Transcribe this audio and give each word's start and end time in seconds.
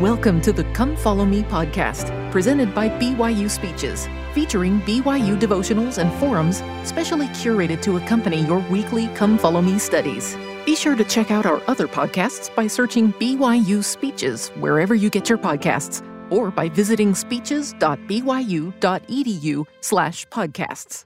Welcome 0.00 0.40
to 0.42 0.52
the 0.54 0.64
Come 0.72 0.96
Follow 0.96 1.26
Me 1.26 1.42
podcast, 1.42 2.32
presented 2.32 2.74
by 2.74 2.88
BYU 2.88 3.50
Speeches, 3.50 4.08
featuring 4.32 4.80
BYU 4.80 5.38
devotionals 5.38 5.98
and 5.98 6.10
forums 6.18 6.62
specially 6.88 7.26
curated 7.26 7.82
to 7.82 7.98
accompany 7.98 8.40
your 8.46 8.60
weekly 8.70 9.08
Come 9.08 9.36
Follow 9.36 9.60
Me 9.60 9.78
studies. 9.78 10.38
Be 10.64 10.74
sure 10.74 10.96
to 10.96 11.04
check 11.04 11.30
out 11.30 11.44
our 11.44 11.60
other 11.66 11.86
podcasts 11.86 12.54
by 12.54 12.66
searching 12.66 13.12
BYU 13.12 13.84
Speeches 13.84 14.48
wherever 14.58 14.94
you 14.94 15.10
get 15.10 15.28
your 15.28 15.36
podcasts 15.36 16.02
or 16.32 16.50
by 16.50 16.70
visiting 16.70 17.14
speeches.byu.edu 17.14 19.66
slash 19.82 20.26
podcasts. 20.28 21.04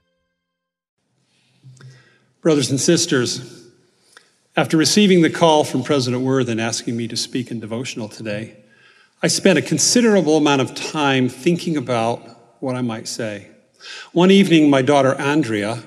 Brothers 2.39 2.71
and 2.71 2.79
sisters, 2.79 3.69
after 4.55 4.77
receiving 4.77 5.21
the 5.21 5.29
call 5.29 5.65
from 5.65 5.83
President 5.83 6.23
Worthen 6.23 6.61
asking 6.61 6.95
me 6.95 7.09
to 7.09 7.17
speak 7.17 7.51
in 7.51 7.59
devotional 7.59 8.07
today, 8.07 8.55
I 9.23 9.27
spent 9.27 9.57
a 9.57 9.61
considerable 9.61 10.37
amount 10.37 10.61
of 10.61 10.75
time 10.75 11.29
thinking 11.29 11.77
about 11.77 12.19
what 12.61 12.75
I 12.75 12.81
might 12.81 13.07
say. 13.07 13.47
One 14.11 14.31
evening, 14.31 14.69
my 14.69 14.81
daughter 14.81 15.15
Andrea, 15.15 15.83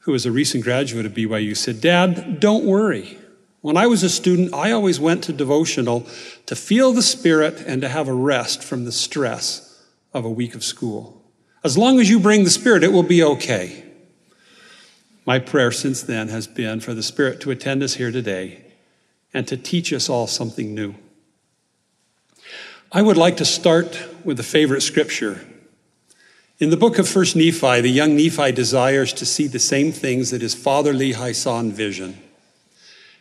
who 0.00 0.14
is 0.14 0.26
a 0.26 0.32
recent 0.32 0.64
graduate 0.64 1.06
of 1.06 1.12
BYU, 1.12 1.56
said, 1.56 1.80
Dad, 1.80 2.40
don't 2.40 2.64
worry. 2.64 3.18
When 3.60 3.76
I 3.76 3.86
was 3.86 4.02
a 4.02 4.08
student, 4.08 4.52
I 4.52 4.72
always 4.72 4.98
went 4.98 5.22
to 5.24 5.32
devotional 5.32 6.06
to 6.46 6.56
feel 6.56 6.92
the 6.92 7.02
Spirit 7.02 7.62
and 7.66 7.80
to 7.82 7.88
have 7.88 8.08
a 8.08 8.14
rest 8.14 8.64
from 8.64 8.84
the 8.84 8.92
stress 8.92 9.84
of 10.12 10.24
a 10.24 10.30
week 10.30 10.54
of 10.54 10.64
school. 10.64 11.22
As 11.62 11.78
long 11.78 12.00
as 12.00 12.10
you 12.10 12.18
bring 12.18 12.42
the 12.42 12.50
Spirit, 12.50 12.82
it 12.82 12.92
will 12.92 13.04
be 13.04 13.22
okay. 13.22 13.84
My 15.24 15.38
prayer 15.38 15.70
since 15.70 16.02
then 16.02 16.28
has 16.28 16.48
been 16.48 16.80
for 16.80 16.94
the 16.94 17.02
Spirit 17.02 17.40
to 17.42 17.52
attend 17.52 17.82
us 17.82 17.94
here 17.94 18.10
today 18.10 18.64
and 19.32 19.46
to 19.46 19.56
teach 19.56 19.92
us 19.92 20.08
all 20.08 20.26
something 20.26 20.74
new. 20.74 20.96
I 22.94 23.00
would 23.00 23.16
like 23.16 23.38
to 23.38 23.46
start 23.46 24.06
with 24.22 24.38
a 24.38 24.42
favorite 24.42 24.82
scripture. 24.82 25.40
In 26.58 26.68
the 26.68 26.76
book 26.76 26.98
of 26.98 27.06
1st 27.06 27.36
Nephi, 27.36 27.80
the 27.80 27.88
young 27.88 28.14
Nephi 28.14 28.52
desires 28.52 29.14
to 29.14 29.24
see 29.24 29.46
the 29.46 29.58
same 29.58 29.92
things 29.92 30.30
that 30.30 30.42
his 30.42 30.54
father 30.54 30.92
Lehi 30.92 31.34
saw 31.34 31.58
in 31.58 31.72
vision. 31.72 32.18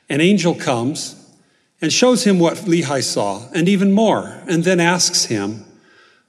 An 0.10 0.20
angel 0.20 0.56
comes 0.56 1.16
and 1.82 1.94
shows 1.94 2.26
him 2.26 2.38
what 2.38 2.56
Lehi 2.56 3.02
saw, 3.02 3.48
and 3.56 3.70
even 3.70 3.94
more, 3.94 4.44
and 4.46 4.66
then 4.66 4.82
asks 4.82 5.26
him, 5.26 5.64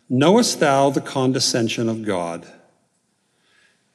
Knowest 0.08 0.60
thou 0.60 0.90
the 0.90 1.00
condescension 1.00 1.88
of 1.88 2.04
God? 2.04 2.46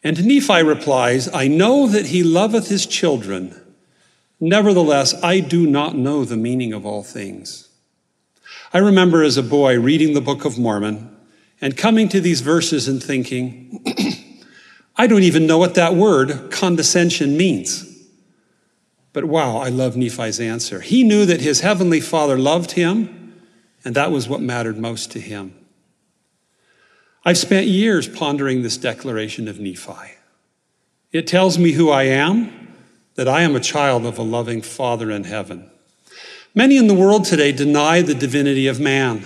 And 0.03 0.25
Nephi 0.25 0.61
replies, 0.61 1.33
I 1.33 1.47
know 1.47 1.88
that 1.88 2.08
he 2.08 2.21
loveth 2.21 2.67
his 2.67 2.86
children. 2.86 3.55
Nevertheless, 4.41 5.14
I 5.23 5.39
do 5.39 5.66
not 5.66 5.95
know 5.95 6.25
the 6.25 6.36
meaning 6.36 6.73
of 6.73 6.86
all 6.86 7.02
things. 7.02 7.66
I 8.73 8.79
remember 8.79 9.23
as 9.23 9.37
a 9.37 9.43
boy 9.43 9.79
reading 9.79 10.13
the 10.13 10.21
Book 10.21 10.43
of 10.43 10.57
Mormon 10.57 11.15
and 11.61 11.77
coming 11.77 12.09
to 12.09 12.19
these 12.19 12.41
verses 12.41 12.87
and 12.87 13.01
thinking, 13.01 13.83
I 14.97 15.07
don't 15.07 15.23
even 15.23 15.47
know 15.47 15.57
what 15.57 15.75
that 15.75 15.95
word 15.95 16.51
condescension 16.51 17.37
means. 17.37 17.85
But 19.13 19.25
wow, 19.25 19.57
I 19.57 19.69
love 19.69 19.95
Nephi's 19.95 20.39
answer. 20.39 20.81
He 20.81 21.03
knew 21.03 21.25
that 21.25 21.39
his 21.39 21.61
heavenly 21.61 22.01
father 22.01 22.37
loved 22.37 22.71
him, 22.71 23.41
and 23.85 23.95
that 23.95 24.11
was 24.11 24.27
what 24.27 24.41
mattered 24.41 24.77
most 24.77 25.11
to 25.11 25.19
him. 25.19 25.55
I've 27.23 27.37
spent 27.37 27.67
years 27.67 28.07
pondering 28.07 28.61
this 28.63 28.77
declaration 28.77 29.47
of 29.47 29.59
Nephi. 29.59 30.13
It 31.11 31.25
tells 31.25 31.57
me 31.57 31.71
who 31.71 31.89
I 31.89 32.03
am, 32.03 32.75
that 33.15 33.27
I 33.27 33.43
am 33.43 33.55
a 33.55 33.61
child 33.61 34.05
of 34.05 34.17
a 34.17 34.23
loving 34.23 34.61
Father 34.61 35.09
in 35.09 35.23
heaven. 35.23 35.71
Many 36.55 36.77
in 36.77 36.87
the 36.87 36.93
world 36.93 37.25
today 37.25 37.51
deny 37.51 38.01
the 38.01 38.15
divinity 38.15 38.67
of 38.67 38.79
man. 38.79 39.23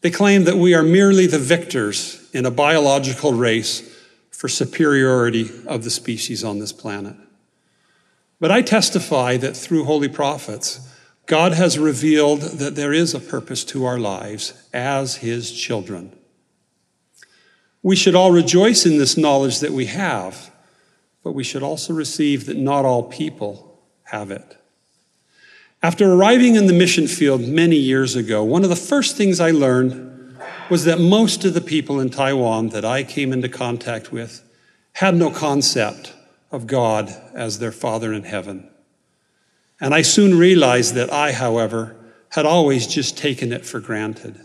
They 0.00 0.10
claim 0.10 0.44
that 0.44 0.56
we 0.56 0.74
are 0.74 0.82
merely 0.82 1.26
the 1.26 1.38
victors 1.38 2.28
in 2.32 2.46
a 2.46 2.50
biological 2.50 3.32
race 3.32 3.90
for 4.30 4.48
superiority 4.48 5.50
of 5.66 5.84
the 5.84 5.90
species 5.90 6.44
on 6.44 6.58
this 6.58 6.72
planet. 6.72 7.16
But 8.40 8.50
I 8.50 8.62
testify 8.62 9.36
that 9.38 9.56
through 9.56 9.84
holy 9.84 10.08
prophets, 10.08 10.86
God 11.26 11.52
has 11.52 11.78
revealed 11.78 12.40
that 12.42 12.74
there 12.74 12.92
is 12.92 13.14
a 13.14 13.20
purpose 13.20 13.64
to 13.64 13.86
our 13.86 13.98
lives 13.98 14.52
as 14.72 15.16
his 15.16 15.50
children. 15.50 16.14
We 17.82 17.96
should 17.96 18.14
all 18.14 18.32
rejoice 18.32 18.84
in 18.84 18.98
this 18.98 19.16
knowledge 19.16 19.60
that 19.60 19.72
we 19.72 19.86
have, 19.86 20.50
but 21.22 21.32
we 21.32 21.44
should 21.44 21.62
also 21.62 21.94
receive 21.94 22.46
that 22.46 22.58
not 22.58 22.84
all 22.84 23.02
people 23.02 23.82
have 24.04 24.30
it. 24.30 24.56
After 25.84 26.10
arriving 26.10 26.54
in 26.54 26.66
the 26.66 26.72
mission 26.72 27.06
field 27.06 27.42
many 27.42 27.76
years 27.76 28.16
ago, 28.16 28.42
one 28.42 28.62
of 28.64 28.70
the 28.70 28.74
first 28.74 29.18
things 29.18 29.38
I 29.38 29.50
learned 29.50 30.34
was 30.70 30.86
that 30.86 30.98
most 30.98 31.44
of 31.44 31.52
the 31.52 31.60
people 31.60 32.00
in 32.00 32.08
Taiwan 32.08 32.70
that 32.70 32.86
I 32.86 33.02
came 33.02 33.34
into 33.34 33.50
contact 33.50 34.10
with 34.10 34.42
had 34.94 35.14
no 35.14 35.30
concept 35.30 36.14
of 36.50 36.66
God 36.66 37.14
as 37.34 37.58
their 37.58 37.70
Father 37.70 38.14
in 38.14 38.22
heaven. 38.22 38.70
And 39.78 39.94
I 39.94 40.00
soon 40.00 40.38
realized 40.38 40.94
that 40.94 41.12
I, 41.12 41.32
however, 41.32 41.94
had 42.30 42.46
always 42.46 42.86
just 42.86 43.18
taken 43.18 43.52
it 43.52 43.66
for 43.66 43.78
granted. 43.78 44.40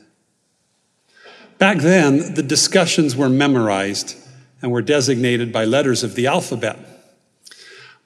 Back 1.58 1.78
then, 1.78 2.34
the 2.34 2.44
discussions 2.44 3.16
were 3.16 3.30
memorized 3.30 4.18
and 4.62 4.74
were 4.74 4.82
designated 4.82 5.54
by 5.54 5.64
letters 5.64 6.04
of 6.04 6.16
the 6.16 6.28
alphabet. 6.28 6.78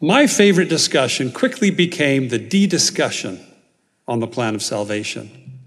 My 0.04 0.28
favorite 0.28 0.68
discussion 0.68 1.32
quickly 1.32 1.72
became 1.72 2.28
the 2.28 2.38
D 2.38 2.68
discussion 2.68 3.40
on 4.06 4.20
the 4.20 4.28
plan 4.28 4.54
of 4.54 4.62
salvation. 4.62 5.62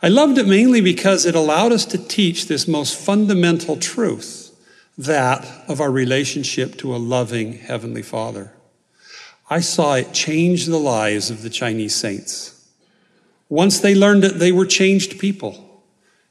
I 0.00 0.06
loved 0.06 0.38
it 0.38 0.46
mainly 0.46 0.80
because 0.80 1.26
it 1.26 1.34
allowed 1.34 1.72
us 1.72 1.84
to 1.86 1.98
teach 1.98 2.46
this 2.46 2.68
most 2.68 2.96
fundamental 2.96 3.76
truth 3.76 4.56
that 4.96 5.44
of 5.66 5.80
our 5.80 5.90
relationship 5.90 6.76
to 6.76 6.94
a 6.94 6.96
loving 6.96 7.54
Heavenly 7.54 8.02
Father. 8.02 8.52
I 9.50 9.58
saw 9.58 9.94
it 9.94 10.12
change 10.12 10.66
the 10.66 10.78
lives 10.78 11.28
of 11.28 11.42
the 11.42 11.50
Chinese 11.50 11.96
saints. 11.96 12.68
Once 13.48 13.80
they 13.80 13.96
learned 13.96 14.22
it, 14.22 14.38
they 14.38 14.52
were 14.52 14.64
changed 14.64 15.18
people 15.18 15.82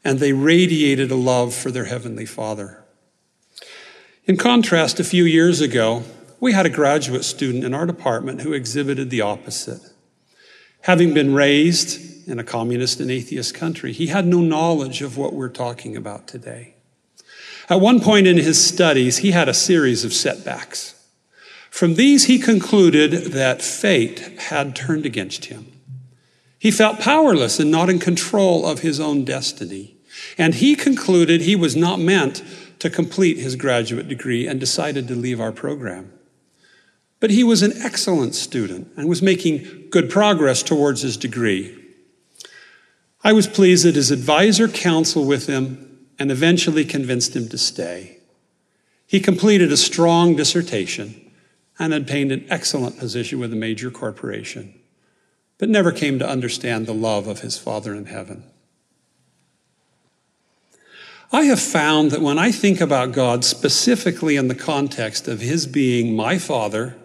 and 0.06 0.20
they 0.20 0.32
radiated 0.32 1.12
a 1.12 1.16
love 1.16 1.54
for 1.54 1.70
their 1.70 1.84
Heavenly 1.84 2.26
Father. 2.26 2.82
In 4.24 4.38
contrast, 4.38 5.02
a 5.02 5.04
few 5.04 5.26
years 5.26 5.60
ago, 5.60 6.06
we 6.40 6.54
had 6.54 6.66
a 6.66 6.70
graduate 6.70 7.24
student 7.24 7.64
in 7.64 7.74
our 7.74 7.86
department 7.86 8.42
who 8.42 8.54
exhibited 8.54 9.10
the 9.10 9.22
opposite. 9.22 9.82
Having 10.82 11.14
been 11.14 11.34
raised 11.34 12.28
in 12.28 12.40
a 12.40 12.44
communist 12.44 13.00
and 13.00 13.12
atheist 13.12 13.54
country, 13.54 13.92
he 13.92 14.08
had 14.08 14.26
no 14.26 14.40
knowledge 14.40 15.02
of 15.02 15.18
what 15.18 15.34
we're 15.34 15.50
talking 15.50 15.98
about 15.98 16.28
today. 16.28 16.76
At 17.70 17.82
one 17.82 18.00
point 18.00 18.28
in 18.28 18.38
his 18.38 18.64
studies, 18.64 19.18
he 19.18 19.32
had 19.32 19.50
a 19.50 19.54
series 19.54 20.06
of 20.06 20.14
setbacks. 20.14 20.96
From 21.70 21.96
these, 21.96 22.26
he 22.26 22.40
concluded 22.40 23.12
that 23.34 23.62
fate 23.62 24.20
had 24.40 24.76
turned 24.76 25.06
against 25.06 25.46
him. 25.46 25.72
He 26.58 26.72
felt 26.72 27.00
powerless 27.00 27.60
and 27.60 27.72
not 27.72 27.90
in 27.90 28.00
control 28.00 28.66
of 28.66 28.80
his 28.80 29.00
own 29.00 29.24
destiny. 29.24 29.98
And 30.38 30.56
he 30.56 30.76
concluded 30.76 31.42
he 31.42 31.56
was 31.56 31.76
not 31.76 32.00
meant 32.00 32.44
to 32.80 32.90
complete 32.90 33.38
his 33.38 33.56
graduate 33.56 34.08
degree 34.08 34.48
and 34.48 34.60
decided 34.60 35.08
to 35.08 35.16
leave 35.16 35.40
our 35.40 35.52
program. 35.52 36.12
But 37.20 37.32
he 37.32 37.44
was 37.44 37.62
an 37.62 37.74
excellent 37.82 38.36
student 38.36 38.92
and 38.96 39.10
was 39.10 39.22
making 39.22 39.90
good 39.90 40.10
progress 40.10 40.64
towards 40.64 41.02
his 41.02 41.18
degree. 41.18 41.76
I 43.24 43.34
was 43.34 43.48
pleased 43.48 43.86
that 43.86 43.96
his 43.96 44.12
advisor 44.12 44.70
counseled 44.70 45.28
with 45.28 45.48
him 45.48 46.08
and 46.18 46.32
eventually 46.32 46.86
convinced 46.86 47.36
him 47.36 47.50
to 47.50 47.58
stay. 47.58 48.20
He 49.06 49.20
completed 49.20 49.72
a 49.72 49.78
strong 49.78 50.36
dissertation 50.36 51.30
and 51.78 51.94
obtained 51.94 52.32
an 52.32 52.46
excellent 52.50 52.98
position 52.98 53.40
with 53.40 53.52
a 53.52 53.58
major 53.58 53.92
corporation, 53.92 54.80
but 55.58 55.70
never 55.70 55.92
came 55.92 56.20
to 56.20 56.30
understand 56.30 56.86
the 56.86 56.94
love 56.94 57.28
of 57.28 57.40
his 57.40 57.58
Father 57.58 57.94
in 57.96 58.06
heaven. 58.06 58.44
I 61.32 61.44
have 61.44 61.60
found 61.60 62.12
that 62.12 62.22
when 62.22 62.40
I 62.40 62.52
think 62.52 62.82
about 62.82 63.12
God 63.12 63.44
specifically 63.46 64.36
in 64.36 64.48
the 64.48 64.56
context 64.56 65.28
of 65.28 65.42
his 65.42 65.68
being 65.68 66.16
my 66.16 66.38
Father 66.38 66.96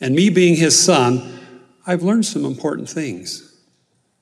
and 0.00 0.14
me 0.14 0.30
being 0.30 0.56
his 0.56 0.78
son, 0.78 1.40
I've 1.86 2.02
learned 2.02 2.26
some 2.26 2.44
important 2.44 2.88
things, 2.88 3.60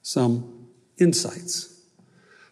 some 0.02 0.69
insights. 0.99 1.82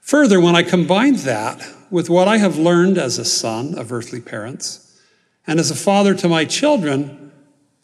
Further, 0.00 0.40
when 0.40 0.54
I 0.54 0.62
combine 0.62 1.16
that 1.16 1.66
with 1.90 2.10
what 2.10 2.28
I 2.28 2.38
have 2.38 2.58
learned 2.58 2.98
as 2.98 3.18
a 3.18 3.24
son 3.24 3.78
of 3.78 3.92
earthly 3.92 4.20
parents 4.20 5.00
and 5.46 5.58
as 5.58 5.70
a 5.70 5.76
father 5.76 6.14
to 6.14 6.28
my 6.28 6.44
children, 6.44 7.32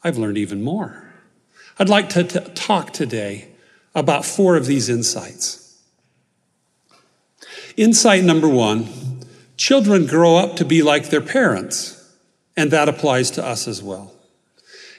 I've 0.03 0.19
learned 0.19 0.39
even 0.39 0.63
more. 0.63 1.13
I'd 1.79 1.89
like 1.89 2.11
to 2.11 2.25
t- 2.25 2.41
talk 2.55 2.93
today 2.93 3.49
about 3.95 4.25
four 4.25 4.57
of 4.57 4.67
these 4.67 4.89
insights. 4.89 5.83
Insight 7.77 8.25
number 8.25 8.49
one 8.49 8.89
children 9.57 10.07
grow 10.07 10.37
up 10.37 10.57
to 10.57 10.65
be 10.65 10.83
like 10.83 11.11
their 11.11 11.21
parents, 11.21 11.97
and 12.57 12.71
that 12.71 12.89
applies 12.89 13.31
to 13.33 13.45
us 13.45 13.69
as 13.69 13.83
well. 13.83 14.13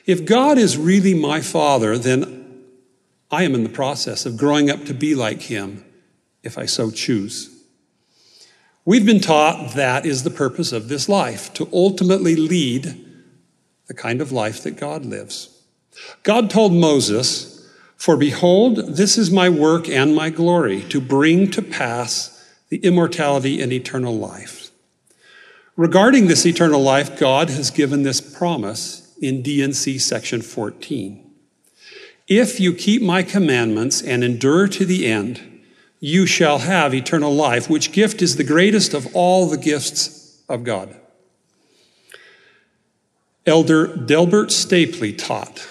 If 0.05 0.25
God 0.25 0.57
is 0.57 0.77
really 0.77 1.13
my 1.13 1.41
father, 1.41 1.97
then 1.97 2.63
I 3.29 3.43
am 3.43 3.55
in 3.55 3.63
the 3.63 3.69
process 3.69 4.25
of 4.25 4.37
growing 4.37 4.69
up 4.69 4.85
to 4.85 4.93
be 4.93 5.15
like 5.15 5.43
him 5.43 5.85
if 6.43 6.57
I 6.57 6.65
so 6.65 6.91
choose. 6.91 7.49
We've 8.83 9.05
been 9.05 9.19
taught 9.19 9.75
that 9.75 10.05
is 10.05 10.23
the 10.23 10.31
purpose 10.31 10.71
of 10.71 10.87
this 10.87 11.07
life, 11.07 11.53
to 11.53 11.69
ultimately 11.71 12.35
lead 12.35 12.95
the 13.87 13.93
kind 13.93 14.21
of 14.21 14.31
life 14.31 14.63
that 14.63 14.77
God 14.77 15.05
lives. 15.05 15.63
God 16.23 16.49
told 16.49 16.73
Moses, 16.73 17.69
For 17.95 18.17
behold, 18.17 18.77
this 18.77 19.17
is 19.17 19.29
my 19.29 19.49
work 19.49 19.87
and 19.87 20.15
my 20.15 20.31
glory, 20.31 20.81
to 20.89 20.99
bring 20.99 21.51
to 21.51 21.61
pass 21.61 22.37
the 22.69 22.77
immortality 22.77 23.61
and 23.61 23.71
eternal 23.71 24.17
life. 24.17 24.71
Regarding 25.75 26.27
this 26.27 26.45
eternal 26.45 26.81
life, 26.81 27.19
God 27.19 27.49
has 27.49 27.69
given 27.69 28.03
this 28.03 28.19
promise 28.19 29.10
in 29.21 29.41
D&C 29.41 29.97
section 29.99 30.41
14. 30.41 31.31
If 32.27 32.59
you 32.59 32.73
keep 32.73 33.01
my 33.01 33.23
commandments 33.23 34.01
and 34.01 34.23
endure 34.23 34.67
to 34.67 34.85
the 34.85 35.05
end, 35.05 35.61
you 35.99 36.25
shall 36.25 36.59
have 36.59 36.93
eternal 36.93 37.33
life, 37.33 37.69
which 37.69 37.91
gift 37.91 38.21
is 38.21 38.35
the 38.35 38.43
greatest 38.43 38.93
of 38.93 39.07
all 39.15 39.47
the 39.47 39.57
gifts 39.57 40.41
of 40.49 40.63
God. 40.63 40.95
Elder 43.45 43.95
Delbert 43.95 44.49
Stapley 44.49 45.17
taught 45.17 45.67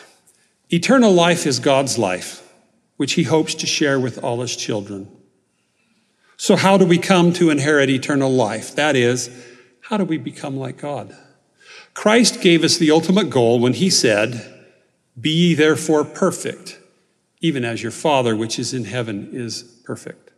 Eternal 0.72 1.12
life 1.12 1.46
is 1.46 1.58
God's 1.58 1.98
life, 1.98 2.48
which 2.96 3.14
he 3.14 3.24
hopes 3.24 3.54
to 3.56 3.66
share 3.66 3.98
with 3.98 4.22
all 4.22 4.40
his 4.40 4.54
children. 4.54 5.10
So, 6.36 6.54
how 6.54 6.78
do 6.78 6.86
we 6.86 6.98
come 6.98 7.32
to 7.34 7.50
inherit 7.50 7.90
eternal 7.90 8.30
life? 8.30 8.76
That 8.76 8.94
is, 8.94 9.30
how 9.82 9.96
do 9.96 10.04
we 10.04 10.16
become 10.16 10.56
like 10.56 10.78
God? 10.78 11.14
Christ 12.00 12.40
gave 12.40 12.64
us 12.64 12.78
the 12.78 12.90
ultimate 12.90 13.28
goal 13.28 13.60
when 13.60 13.74
he 13.74 13.90
said, 13.90 14.50
Be 15.20 15.28
ye 15.28 15.54
therefore 15.54 16.02
perfect, 16.02 16.80
even 17.42 17.62
as 17.62 17.82
your 17.82 17.92
Father 17.92 18.34
which 18.34 18.58
is 18.58 18.72
in 18.72 18.86
heaven 18.86 19.28
is 19.34 19.64
perfect. 19.84 20.30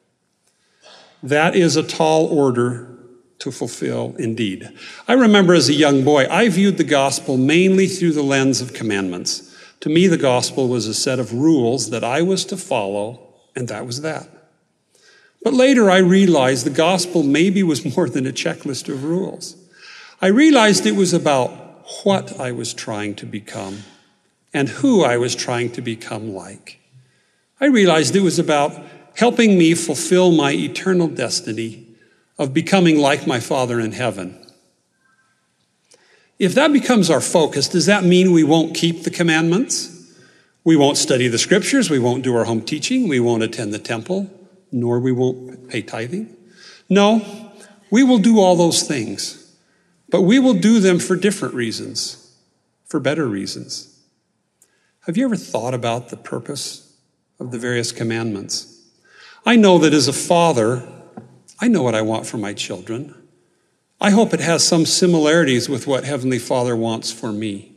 That 1.22 1.54
is 1.54 1.76
a 1.76 1.84
tall 1.84 2.26
order 2.26 2.98
to 3.38 3.52
fulfill 3.52 4.16
indeed. 4.18 4.70
I 5.06 5.12
remember 5.12 5.54
as 5.54 5.68
a 5.68 5.72
young 5.72 6.02
boy, 6.02 6.26
I 6.28 6.48
viewed 6.48 6.78
the 6.78 6.82
gospel 6.82 7.36
mainly 7.36 7.86
through 7.86 8.14
the 8.14 8.24
lens 8.24 8.60
of 8.60 8.74
commandments. 8.74 9.56
To 9.82 9.88
me, 9.88 10.08
the 10.08 10.16
gospel 10.16 10.66
was 10.66 10.88
a 10.88 10.94
set 10.94 11.20
of 11.20 11.32
rules 11.32 11.90
that 11.90 12.02
I 12.02 12.22
was 12.22 12.44
to 12.46 12.56
follow, 12.56 13.34
and 13.54 13.68
that 13.68 13.86
was 13.86 14.00
that. 14.00 14.26
But 15.44 15.54
later 15.54 15.92
I 15.92 15.98
realized 15.98 16.66
the 16.66 16.70
gospel 16.70 17.22
maybe 17.22 17.62
was 17.62 17.96
more 17.96 18.08
than 18.08 18.26
a 18.26 18.32
checklist 18.32 18.88
of 18.92 19.04
rules. 19.04 19.61
I 20.22 20.28
realized 20.28 20.86
it 20.86 20.94
was 20.94 21.12
about 21.12 21.50
what 22.04 22.38
I 22.38 22.52
was 22.52 22.72
trying 22.72 23.16
to 23.16 23.26
become 23.26 23.82
and 24.54 24.68
who 24.68 25.02
I 25.02 25.16
was 25.16 25.34
trying 25.34 25.72
to 25.72 25.82
become 25.82 26.32
like. 26.32 26.78
I 27.60 27.66
realized 27.66 28.14
it 28.14 28.20
was 28.20 28.38
about 28.38 28.72
helping 29.16 29.58
me 29.58 29.74
fulfill 29.74 30.30
my 30.30 30.52
eternal 30.52 31.08
destiny 31.08 31.88
of 32.38 32.54
becoming 32.54 32.98
like 32.98 33.26
my 33.26 33.40
Father 33.40 33.80
in 33.80 33.90
heaven. 33.90 34.38
If 36.38 36.54
that 36.54 36.72
becomes 36.72 37.10
our 37.10 37.20
focus, 37.20 37.66
does 37.66 37.86
that 37.86 38.04
mean 38.04 38.30
we 38.30 38.44
won't 38.44 38.76
keep 38.76 39.02
the 39.02 39.10
commandments? 39.10 39.88
We 40.62 40.76
won't 40.76 40.98
study 40.98 41.26
the 41.26 41.38
scriptures, 41.38 41.90
we 41.90 41.98
won't 41.98 42.22
do 42.22 42.36
our 42.36 42.44
home 42.44 42.62
teaching, 42.62 43.08
we 43.08 43.18
won't 43.18 43.42
attend 43.42 43.74
the 43.74 43.80
temple, 43.80 44.30
nor 44.70 45.00
we 45.00 45.10
won't 45.10 45.68
pay 45.68 45.82
tithing? 45.82 46.36
No, 46.88 47.50
we 47.90 48.04
will 48.04 48.18
do 48.18 48.38
all 48.38 48.54
those 48.54 48.84
things, 48.84 49.41
but 50.12 50.22
we 50.22 50.38
will 50.38 50.54
do 50.54 50.78
them 50.78 50.98
for 50.98 51.16
different 51.16 51.54
reasons, 51.54 52.36
for 52.84 53.00
better 53.00 53.26
reasons. 53.26 53.98
Have 55.06 55.16
you 55.16 55.24
ever 55.24 55.36
thought 55.36 55.72
about 55.72 56.10
the 56.10 56.18
purpose 56.18 56.94
of 57.40 57.50
the 57.50 57.58
various 57.58 57.90
commandments? 57.92 58.86
I 59.46 59.56
know 59.56 59.78
that 59.78 59.94
as 59.94 60.08
a 60.08 60.12
father, 60.12 60.86
I 61.60 61.66
know 61.66 61.82
what 61.82 61.94
I 61.94 62.02
want 62.02 62.26
for 62.26 62.36
my 62.36 62.52
children. 62.52 63.14
I 64.02 64.10
hope 64.10 64.34
it 64.34 64.40
has 64.40 64.66
some 64.66 64.84
similarities 64.84 65.68
with 65.68 65.86
what 65.86 66.04
Heavenly 66.04 66.38
Father 66.38 66.76
wants 66.76 67.10
for 67.10 67.32
me. 67.32 67.72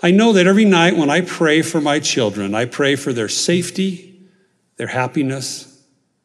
I 0.00 0.12
know 0.12 0.32
that 0.32 0.46
every 0.46 0.64
night 0.64 0.96
when 0.96 1.10
I 1.10 1.22
pray 1.22 1.60
for 1.60 1.80
my 1.80 1.98
children, 1.98 2.54
I 2.54 2.66
pray 2.66 2.94
for 2.94 3.12
their 3.12 3.28
safety, 3.28 4.22
their 4.76 4.86
happiness, 4.86 5.82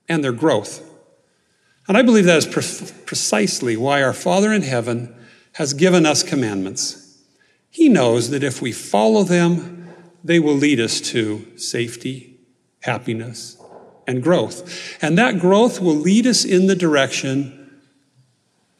and 0.07 0.23
their 0.23 0.31
growth. 0.31 0.87
And 1.87 1.97
I 1.97 2.03
believe 2.03 2.25
that 2.25 2.37
is 2.37 2.45
pre- 2.45 2.95
precisely 3.05 3.75
why 3.75 4.03
our 4.03 4.13
Father 4.13 4.53
in 4.53 4.61
heaven 4.61 5.15
has 5.53 5.73
given 5.73 6.05
us 6.05 6.23
commandments. 6.23 7.17
He 7.69 7.89
knows 7.89 8.29
that 8.29 8.43
if 8.43 8.61
we 8.61 8.71
follow 8.71 9.23
them, 9.23 9.87
they 10.23 10.39
will 10.39 10.55
lead 10.55 10.79
us 10.79 10.99
to 11.01 11.57
safety, 11.57 12.37
happiness, 12.81 13.57
and 14.07 14.23
growth. 14.23 14.97
And 15.01 15.17
that 15.17 15.39
growth 15.39 15.79
will 15.79 15.95
lead 15.95 16.25
us 16.25 16.43
in 16.43 16.67
the 16.67 16.75
direction 16.75 17.79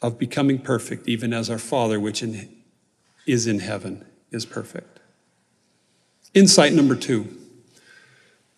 of 0.02 0.18
becoming 0.18 0.58
perfect, 0.58 1.08
even 1.08 1.32
as 1.32 1.50
our 1.50 1.58
Father, 1.58 2.00
which 2.00 2.22
in, 2.22 2.48
is 3.26 3.46
in 3.46 3.60
heaven, 3.60 4.04
is 4.30 4.44
perfect. 4.46 4.98
Insight 6.34 6.72
number 6.72 6.94
two 6.94 7.26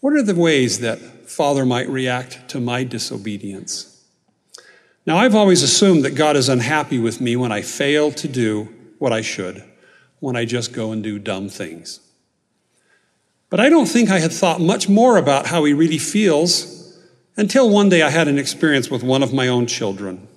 What 0.00 0.14
are 0.14 0.23
the 0.23 0.35
ways 0.35 0.81
that 0.81 0.99
Father 0.99 1.64
might 1.64 1.88
react 1.88 2.49
to 2.50 2.61
my 2.61 2.85
disobedience? 2.85 3.91
Now, 5.04 5.16
I've 5.19 5.34
always 5.34 5.62
assumed 5.62 6.04
that 6.04 6.14
God 6.14 6.37
is 6.37 6.49
unhappy 6.49 6.99
with 6.99 7.20
me 7.20 7.34
when 7.34 7.50
I 7.50 7.62
fail 7.62 8.12
to 8.12 8.28
do 8.28 8.69
what 8.99 9.12
I 9.12 9.20
should, 9.20 9.64
when 10.20 10.37
I 10.37 10.44
just 10.44 10.72
go 10.72 10.93
and 10.93 11.02
do 11.02 11.19
dumb 11.19 11.49
things. 11.49 12.00
But 13.50 13.58
I 13.58 13.69
don't 13.69 13.87
think 13.87 14.10
I 14.10 14.20
had 14.20 14.32
thought 14.32 14.60
much 14.60 14.88
more 14.88 15.16
about 15.16 15.46
how 15.46 15.64
he 15.64 15.72
really 15.72 15.99
feels 15.99 16.96
until 17.37 17.69
one 17.69 17.88
day 17.88 18.02
I 18.02 18.10
had 18.10 18.28
an 18.28 18.38
experience 18.38 18.90
with 18.90 19.02
one 19.02 19.22
of 19.22 19.32
my 19.32 19.49
own 19.49 19.66
children. 19.66 20.28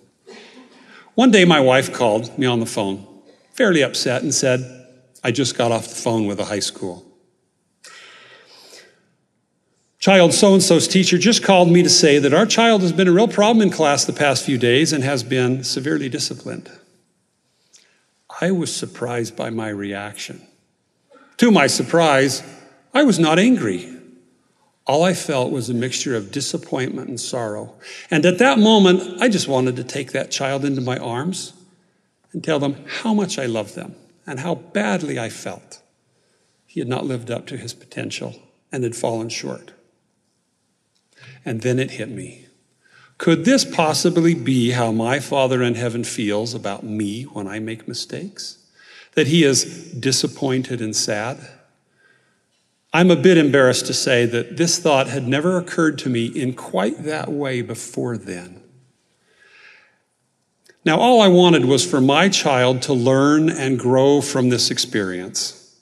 One 1.13 1.31
day 1.31 1.45
my 1.45 1.59
wife 1.59 1.93
called 1.93 2.37
me 2.37 2.47
on 2.47 2.59
the 2.59 2.65
phone, 2.65 3.05
fairly 3.53 3.83
upset, 3.83 4.23
and 4.23 4.33
said, 4.33 4.87
I 5.23 5.31
just 5.31 5.57
got 5.57 5.71
off 5.71 5.87
the 5.87 5.95
phone 5.95 6.25
with 6.25 6.39
a 6.39 6.45
high 6.45 6.59
school. 6.59 7.04
Child 10.05 10.35
so 10.35 10.53
and 10.53 10.61
so's 10.61 10.87
teacher 10.87 11.17
just 11.17 11.41
called 11.41 11.71
me 11.71 11.81
to 11.81 11.89
say 11.89 12.19
that 12.19 12.31
our 12.31 12.45
child 12.45 12.83
has 12.83 12.93
been 12.93 13.07
a 13.07 13.11
real 13.11 13.27
problem 13.27 13.63
in 13.63 13.71
class 13.71 14.05
the 14.05 14.13
past 14.13 14.45
few 14.45 14.55
days 14.55 14.93
and 14.93 15.03
has 15.03 15.23
been 15.23 15.63
severely 15.63 16.09
disciplined. 16.09 16.69
I 18.39 18.51
was 18.51 18.71
surprised 18.71 19.35
by 19.35 19.49
my 19.49 19.69
reaction. 19.69 20.45
To 21.37 21.49
my 21.49 21.65
surprise, 21.65 22.43
I 22.93 23.01
was 23.01 23.17
not 23.17 23.39
angry. 23.39 23.91
All 24.85 25.01
I 25.01 25.15
felt 25.15 25.51
was 25.51 25.71
a 25.71 25.73
mixture 25.73 26.15
of 26.15 26.31
disappointment 26.31 27.09
and 27.09 27.19
sorrow. 27.19 27.73
And 28.11 28.27
at 28.27 28.37
that 28.37 28.59
moment, 28.59 29.19
I 29.23 29.27
just 29.27 29.47
wanted 29.47 29.75
to 29.77 29.83
take 29.83 30.11
that 30.11 30.29
child 30.29 30.63
into 30.63 30.81
my 30.81 30.99
arms 30.99 31.53
and 32.31 32.43
tell 32.43 32.59
them 32.59 32.85
how 33.01 33.15
much 33.15 33.39
I 33.39 33.47
loved 33.47 33.73
them 33.73 33.95
and 34.27 34.41
how 34.41 34.53
badly 34.53 35.17
I 35.17 35.29
felt. 35.29 35.81
He 36.67 36.79
had 36.79 36.87
not 36.87 37.07
lived 37.07 37.31
up 37.31 37.47
to 37.47 37.57
his 37.57 37.73
potential 37.73 38.35
and 38.71 38.83
had 38.83 38.95
fallen 38.95 39.29
short. 39.29 39.71
And 41.45 41.61
then 41.61 41.79
it 41.79 41.91
hit 41.91 42.09
me. 42.09 42.47
Could 43.17 43.45
this 43.45 43.63
possibly 43.63 44.33
be 44.33 44.71
how 44.71 44.91
my 44.91 45.19
Father 45.19 45.63
in 45.63 45.75
heaven 45.75 46.03
feels 46.03 46.53
about 46.53 46.83
me 46.83 47.23
when 47.23 47.47
I 47.47 47.59
make 47.59 47.87
mistakes? 47.87 48.57
That 49.13 49.27
he 49.27 49.43
is 49.43 49.93
disappointed 49.93 50.81
and 50.81 50.93
sad? 50.95 51.37
I'm 52.91 53.11
a 53.11 53.15
bit 53.15 53.37
embarrassed 53.37 53.85
to 53.87 53.93
say 53.93 54.25
that 54.25 54.57
this 54.57 54.79
thought 54.79 55.07
had 55.07 55.27
never 55.27 55.57
occurred 55.57 55.97
to 55.99 56.09
me 56.09 56.25
in 56.25 56.53
quite 56.53 57.03
that 57.03 57.31
way 57.31 57.61
before 57.61 58.17
then. 58.17 58.61
Now, 60.85 60.99
all 60.99 61.21
I 61.21 61.27
wanted 61.27 61.65
was 61.65 61.85
for 61.85 61.99
my 61.99 62.29
child 62.29 62.81
to 62.83 62.93
learn 62.93 63.49
and 63.49 63.79
grow 63.79 64.21
from 64.21 64.49
this 64.49 64.69
experience. 64.69 65.75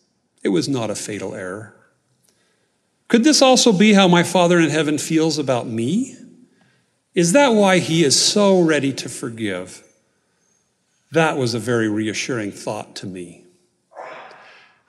It 0.43 0.49
was 0.49 0.69
not 0.69 0.89
a 0.89 0.95
fatal 0.95 1.35
error. 1.35 1.75
Could 3.07 3.23
this 3.23 3.41
also 3.41 3.71
be 3.71 3.93
how 3.93 4.07
my 4.07 4.23
Father 4.23 4.59
in 4.59 4.69
heaven 4.69 4.97
feels 4.97 5.37
about 5.37 5.67
me? 5.67 6.15
Is 7.13 7.33
that 7.33 7.49
why 7.49 7.79
he 7.79 8.03
is 8.03 8.19
so 8.19 8.59
ready 8.59 8.91
to 8.93 9.09
forgive? 9.09 9.83
That 11.11 11.37
was 11.37 11.53
a 11.53 11.59
very 11.59 11.87
reassuring 11.87 12.51
thought 12.51 12.95
to 12.97 13.05
me. 13.05 13.43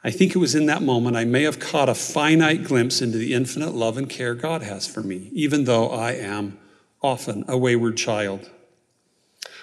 I 0.02 0.10
think 0.10 0.34
it 0.34 0.38
was 0.38 0.54
in 0.54 0.66
that 0.66 0.82
moment 0.82 1.16
I 1.16 1.24
may 1.24 1.42
have 1.44 1.58
caught 1.58 1.88
a 1.88 1.94
finite 1.94 2.64
glimpse 2.64 3.00
into 3.00 3.18
the 3.18 3.32
infinite 3.32 3.74
love 3.74 3.96
and 3.96 4.08
care 4.08 4.34
God 4.34 4.62
has 4.62 4.86
for 4.86 5.02
me, 5.02 5.30
even 5.32 5.64
though 5.64 5.90
I 5.90 6.12
am 6.12 6.58
often 7.02 7.44
a 7.48 7.56
wayward 7.56 7.96
child. 7.96 8.50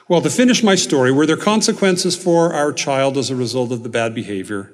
Well, 0.07 0.21
to 0.21 0.29
finish 0.29 0.63
my 0.63 0.75
story, 0.75 1.11
were 1.11 1.25
there 1.25 1.37
consequences 1.37 2.15
for 2.15 2.53
our 2.53 2.73
child 2.73 3.17
as 3.17 3.29
a 3.29 3.35
result 3.35 3.71
of 3.71 3.83
the 3.83 3.89
bad 3.89 4.13
behavior? 4.13 4.71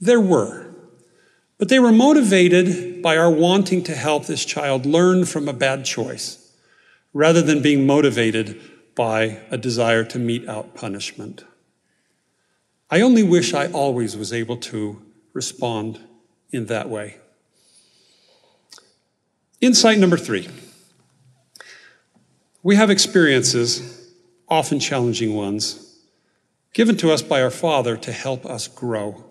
There 0.00 0.20
were. 0.20 0.65
But 1.58 1.68
they 1.68 1.78
were 1.78 1.92
motivated 1.92 3.02
by 3.02 3.16
our 3.16 3.30
wanting 3.30 3.82
to 3.84 3.94
help 3.94 4.26
this 4.26 4.44
child 4.44 4.84
learn 4.84 5.24
from 5.24 5.48
a 5.48 5.52
bad 5.52 5.84
choice, 5.84 6.52
rather 7.14 7.40
than 7.40 7.62
being 7.62 7.86
motivated 7.86 8.60
by 8.94 9.40
a 9.50 9.56
desire 9.56 10.04
to 10.04 10.18
mete 10.18 10.48
out 10.48 10.74
punishment. 10.74 11.44
I 12.90 13.00
only 13.00 13.22
wish 13.22 13.52
I 13.54 13.70
always 13.72 14.16
was 14.16 14.32
able 14.32 14.56
to 14.58 15.02
respond 15.32 16.00
in 16.50 16.66
that 16.66 16.88
way. 16.88 17.18
Insight 19.60 19.98
number 19.98 20.16
three 20.16 20.48
We 22.62 22.76
have 22.76 22.90
experiences, 22.90 24.10
often 24.48 24.78
challenging 24.80 25.34
ones, 25.34 25.98
given 26.72 26.96
to 26.98 27.10
us 27.10 27.22
by 27.22 27.42
our 27.42 27.50
Father 27.50 27.96
to 27.96 28.12
help 28.12 28.44
us 28.46 28.68
grow. 28.68 29.25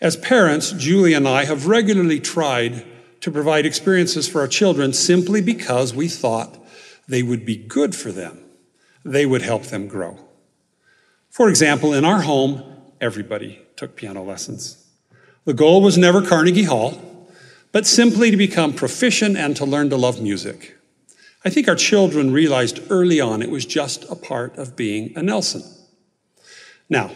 As 0.00 0.16
parents, 0.16 0.72
Julie 0.72 1.12
and 1.12 1.28
I 1.28 1.44
have 1.44 1.66
regularly 1.66 2.20
tried 2.20 2.86
to 3.20 3.30
provide 3.30 3.66
experiences 3.66 4.26
for 4.26 4.40
our 4.40 4.48
children 4.48 4.92
simply 4.92 5.42
because 5.42 5.94
we 5.94 6.08
thought 6.08 6.58
they 7.06 7.22
would 7.22 7.44
be 7.44 7.56
good 7.56 7.94
for 7.94 8.10
them. 8.10 8.38
They 9.04 9.26
would 9.26 9.42
help 9.42 9.64
them 9.64 9.88
grow. 9.88 10.18
For 11.28 11.48
example, 11.48 11.92
in 11.92 12.04
our 12.04 12.22
home, 12.22 12.62
everybody 13.00 13.60
took 13.76 13.94
piano 13.94 14.22
lessons. 14.22 14.86
The 15.44 15.54
goal 15.54 15.82
was 15.82 15.98
never 15.98 16.22
Carnegie 16.22 16.64
Hall, 16.64 17.28
but 17.72 17.86
simply 17.86 18.30
to 18.30 18.36
become 18.36 18.72
proficient 18.72 19.36
and 19.36 19.56
to 19.56 19.64
learn 19.64 19.90
to 19.90 19.96
love 19.96 20.20
music. 20.20 20.76
I 21.44 21.50
think 21.50 21.68
our 21.68 21.76
children 21.76 22.32
realized 22.32 22.80
early 22.90 23.20
on 23.20 23.42
it 23.42 23.50
was 23.50 23.64
just 23.64 24.04
a 24.10 24.14
part 24.14 24.56
of 24.56 24.76
being 24.76 25.12
a 25.16 25.22
Nelson. 25.22 25.62
Now, 26.88 27.10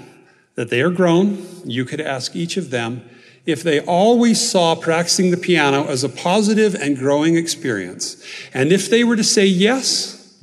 that 0.55 0.71
they 0.71 0.81
are 0.81 0.91
grown, 0.91 1.47
you 1.65 1.85
could 1.85 2.01
ask 2.01 2.37
each 2.37 2.57
of 2.57 2.71
them 2.71 3.09
if 3.47 3.63
they 3.63 3.81
always 3.81 4.41
saw 4.41 4.75
practicing 4.75 5.31
the 5.31 5.37
piano 5.37 5.87
as 5.87 6.03
a 6.03 6.09
positive 6.09 6.75
and 6.75 6.97
growing 6.97 7.37
experience. 7.37 8.25
And 8.55 8.73
if 8.73 8.89
they 8.89 9.05
were 9.05 9.17
to 9.17 9.25
say 9.25 9.45
yes, 9.45 10.39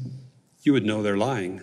you 0.62 0.74
would 0.74 0.86
know 0.86 1.02
they're 1.02 1.18
lying. 1.18 1.62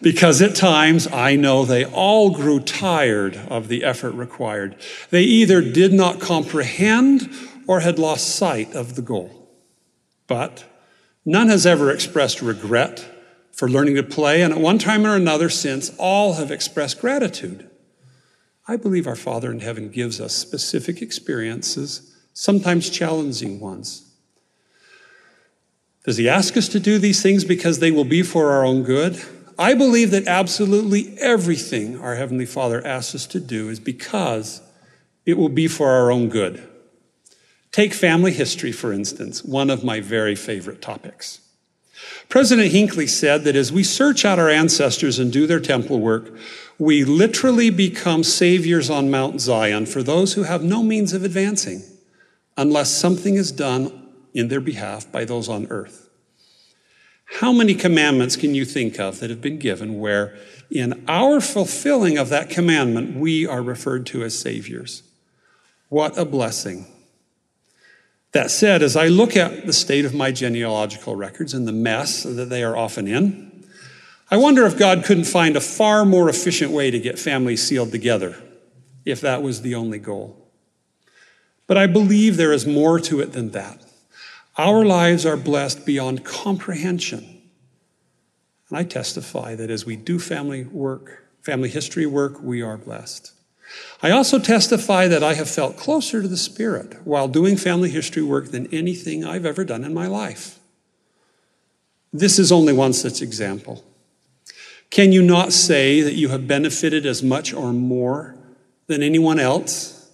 because 0.00 0.40
at 0.40 0.54
times 0.54 1.06
I 1.08 1.36
know 1.36 1.64
they 1.64 1.84
all 1.84 2.30
grew 2.30 2.60
tired 2.60 3.36
of 3.48 3.68
the 3.68 3.84
effort 3.84 4.12
required. 4.12 4.76
They 5.10 5.22
either 5.22 5.60
did 5.60 5.92
not 5.92 6.20
comprehend 6.20 7.30
or 7.66 7.80
had 7.80 7.98
lost 7.98 8.34
sight 8.34 8.74
of 8.74 8.94
the 8.94 9.02
goal. 9.02 9.48
But 10.26 10.64
none 11.24 11.48
has 11.48 11.66
ever 11.66 11.90
expressed 11.90 12.40
regret 12.40 13.13
for 13.54 13.68
learning 13.68 13.94
to 13.94 14.02
play, 14.02 14.42
and 14.42 14.52
at 14.52 14.60
one 14.60 14.78
time 14.78 15.06
or 15.06 15.14
another 15.14 15.48
since, 15.48 15.90
all 15.96 16.34
have 16.34 16.50
expressed 16.50 17.00
gratitude. 17.00 17.70
I 18.66 18.76
believe 18.76 19.06
our 19.06 19.16
Father 19.16 19.52
in 19.52 19.60
heaven 19.60 19.90
gives 19.90 20.20
us 20.20 20.34
specific 20.34 21.00
experiences, 21.00 22.16
sometimes 22.32 22.90
challenging 22.90 23.60
ones. 23.60 24.10
Does 26.04 26.16
He 26.16 26.28
ask 26.28 26.56
us 26.56 26.68
to 26.68 26.80
do 26.80 26.98
these 26.98 27.22
things 27.22 27.44
because 27.44 27.78
they 27.78 27.90
will 27.90 28.04
be 28.04 28.22
for 28.22 28.50
our 28.50 28.64
own 28.64 28.82
good? 28.82 29.22
I 29.56 29.74
believe 29.74 30.10
that 30.10 30.26
absolutely 30.26 31.16
everything 31.18 32.00
our 32.00 32.16
Heavenly 32.16 32.46
Father 32.46 32.84
asks 32.84 33.14
us 33.14 33.26
to 33.28 33.40
do 33.40 33.68
is 33.68 33.78
because 33.78 34.62
it 35.24 35.38
will 35.38 35.48
be 35.48 35.68
for 35.68 35.90
our 35.90 36.10
own 36.10 36.28
good. 36.28 36.66
Take 37.70 37.94
family 37.94 38.32
history, 38.32 38.72
for 38.72 38.92
instance, 38.92 39.44
one 39.44 39.70
of 39.70 39.84
my 39.84 40.00
very 40.00 40.34
favorite 40.34 40.82
topics. 40.82 41.40
President 42.28 42.72
Hinckley 42.72 43.06
said 43.06 43.44
that 43.44 43.56
as 43.56 43.72
we 43.72 43.84
search 43.84 44.24
out 44.24 44.38
our 44.38 44.50
ancestors 44.50 45.18
and 45.18 45.32
do 45.32 45.46
their 45.46 45.60
temple 45.60 46.00
work, 46.00 46.34
we 46.78 47.04
literally 47.04 47.70
become 47.70 48.24
saviors 48.24 48.90
on 48.90 49.10
Mount 49.10 49.40
Zion 49.40 49.86
for 49.86 50.02
those 50.02 50.34
who 50.34 50.42
have 50.42 50.62
no 50.62 50.82
means 50.82 51.12
of 51.12 51.24
advancing 51.24 51.82
unless 52.56 52.90
something 52.90 53.36
is 53.36 53.52
done 53.52 54.08
in 54.32 54.48
their 54.48 54.60
behalf 54.60 55.10
by 55.10 55.24
those 55.24 55.48
on 55.48 55.66
earth. 55.68 56.08
How 57.40 57.52
many 57.52 57.74
commandments 57.74 58.36
can 58.36 58.54
you 58.54 58.64
think 58.64 58.98
of 58.98 59.20
that 59.20 59.30
have 59.30 59.40
been 59.40 59.58
given 59.58 59.98
where, 59.98 60.36
in 60.70 61.04
our 61.08 61.40
fulfilling 61.40 62.18
of 62.18 62.28
that 62.28 62.50
commandment, 62.50 63.16
we 63.16 63.46
are 63.46 63.62
referred 63.62 64.06
to 64.06 64.22
as 64.22 64.38
saviors? 64.38 65.02
What 65.88 66.18
a 66.18 66.24
blessing. 66.24 66.86
That 68.34 68.50
said, 68.50 68.82
as 68.82 68.96
I 68.96 69.06
look 69.06 69.36
at 69.36 69.64
the 69.64 69.72
state 69.72 70.04
of 70.04 70.12
my 70.12 70.32
genealogical 70.32 71.14
records 71.14 71.54
and 71.54 71.68
the 71.68 71.72
mess 71.72 72.24
that 72.24 72.50
they 72.50 72.64
are 72.64 72.76
often 72.76 73.06
in, 73.06 73.64
I 74.28 74.36
wonder 74.38 74.66
if 74.66 74.76
God 74.76 75.04
couldn't 75.04 75.24
find 75.24 75.56
a 75.56 75.60
far 75.60 76.04
more 76.04 76.28
efficient 76.28 76.72
way 76.72 76.90
to 76.90 76.98
get 76.98 77.16
families 77.16 77.62
sealed 77.62 77.92
together 77.92 78.36
if 79.04 79.20
that 79.20 79.40
was 79.40 79.62
the 79.62 79.76
only 79.76 80.00
goal. 80.00 80.50
But 81.68 81.78
I 81.78 81.86
believe 81.86 82.36
there 82.36 82.52
is 82.52 82.66
more 82.66 82.98
to 83.00 83.20
it 83.20 83.32
than 83.32 83.52
that. 83.52 83.80
Our 84.58 84.84
lives 84.84 85.24
are 85.24 85.36
blessed 85.36 85.86
beyond 85.86 86.24
comprehension. 86.24 87.40
And 88.68 88.78
I 88.78 88.82
testify 88.82 89.54
that 89.54 89.70
as 89.70 89.86
we 89.86 89.94
do 89.94 90.18
family 90.18 90.64
work, 90.64 91.24
family 91.42 91.68
history 91.68 92.06
work, 92.06 92.42
we 92.42 92.62
are 92.62 92.76
blessed. 92.76 93.30
I 94.02 94.10
also 94.10 94.38
testify 94.38 95.08
that 95.08 95.22
I 95.22 95.34
have 95.34 95.48
felt 95.48 95.76
closer 95.76 96.20
to 96.20 96.28
the 96.28 96.36
Spirit 96.36 96.98
while 97.06 97.28
doing 97.28 97.56
family 97.56 97.90
history 97.90 98.22
work 98.22 98.50
than 98.50 98.72
anything 98.74 99.24
I've 99.24 99.46
ever 99.46 99.64
done 99.64 99.84
in 99.84 99.94
my 99.94 100.06
life. 100.06 100.58
This 102.12 102.38
is 102.38 102.52
only 102.52 102.72
one 102.72 102.92
such 102.92 103.22
example. 103.22 103.84
Can 104.90 105.10
you 105.10 105.22
not 105.22 105.52
say 105.52 106.02
that 106.02 106.14
you 106.14 106.28
have 106.28 106.46
benefited 106.46 107.06
as 107.06 107.22
much 107.22 107.52
or 107.52 107.72
more 107.72 108.36
than 108.86 109.02
anyone 109.02 109.40
else 109.40 110.10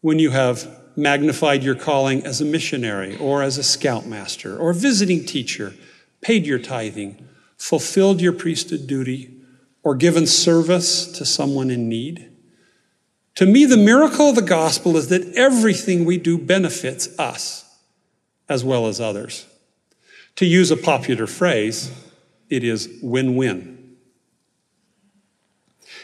when 0.00 0.18
you 0.18 0.30
have 0.30 0.66
magnified 0.96 1.62
your 1.62 1.74
calling 1.74 2.24
as 2.24 2.40
a 2.40 2.44
missionary 2.44 3.16
or 3.18 3.42
as 3.42 3.58
a 3.58 3.62
scoutmaster 3.62 4.56
or 4.56 4.72
visiting 4.72 5.24
teacher, 5.26 5.74
paid 6.20 6.46
your 6.46 6.58
tithing, 6.58 7.26
fulfilled 7.56 8.20
your 8.20 8.32
priesthood 8.32 8.86
duty, 8.86 9.30
or 9.82 9.94
given 9.94 10.26
service 10.26 11.06
to 11.18 11.26
someone 11.26 11.70
in 11.70 11.88
need? 11.88 12.30
To 13.36 13.46
me, 13.46 13.64
the 13.64 13.76
miracle 13.76 14.28
of 14.28 14.36
the 14.36 14.42
gospel 14.42 14.96
is 14.96 15.08
that 15.08 15.34
everything 15.34 16.04
we 16.04 16.18
do 16.18 16.38
benefits 16.38 17.18
us 17.18 17.64
as 18.48 18.64
well 18.64 18.86
as 18.86 19.00
others. 19.00 19.46
To 20.36 20.46
use 20.46 20.70
a 20.70 20.76
popular 20.76 21.26
phrase, 21.26 21.90
it 22.48 22.62
is 22.62 22.88
win 23.02 23.36
win. 23.36 23.96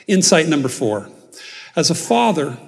Insight 0.07 0.49
number 0.49 0.69
four. 0.69 1.09
As 1.77 1.91
a 1.91 1.95
father, 1.95 2.59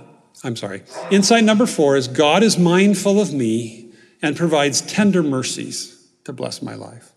I'm 0.45 0.57
sorry, 0.57 0.83
insight 1.11 1.45
number 1.45 1.67
four 1.67 1.97
is 1.97 2.07
God 2.07 2.43
is 2.43 2.59
mindful 2.59 3.21
of 3.21 3.33
me 3.33 3.93
and 4.21 4.37
provides 4.37 4.81
tender 4.83 5.23
mercies 5.23 6.09
to 6.25 6.33
bless 6.33 6.63
my 6.63 6.75
life. 6.75 7.13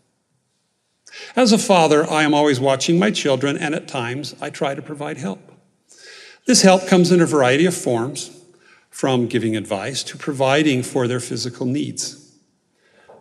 As 1.35 1.51
a 1.51 1.57
father, 1.57 2.09
I 2.09 2.23
am 2.23 2.33
always 2.33 2.59
watching 2.59 2.97
my 2.99 3.11
children, 3.11 3.57
and 3.57 3.75
at 3.75 3.87
times 3.87 4.35
I 4.41 4.49
try 4.49 4.75
to 4.75 4.81
provide 4.81 5.17
help. 5.17 5.54
This 6.45 6.61
help 6.61 6.87
comes 6.87 7.11
in 7.11 7.21
a 7.21 7.25
variety 7.25 7.65
of 7.65 7.75
forms, 7.75 8.31
from 8.95 9.27
giving 9.27 9.57
advice 9.57 10.03
to 10.03 10.17
providing 10.17 10.81
for 10.81 11.05
their 11.05 11.19
physical 11.19 11.65
needs. 11.65 12.33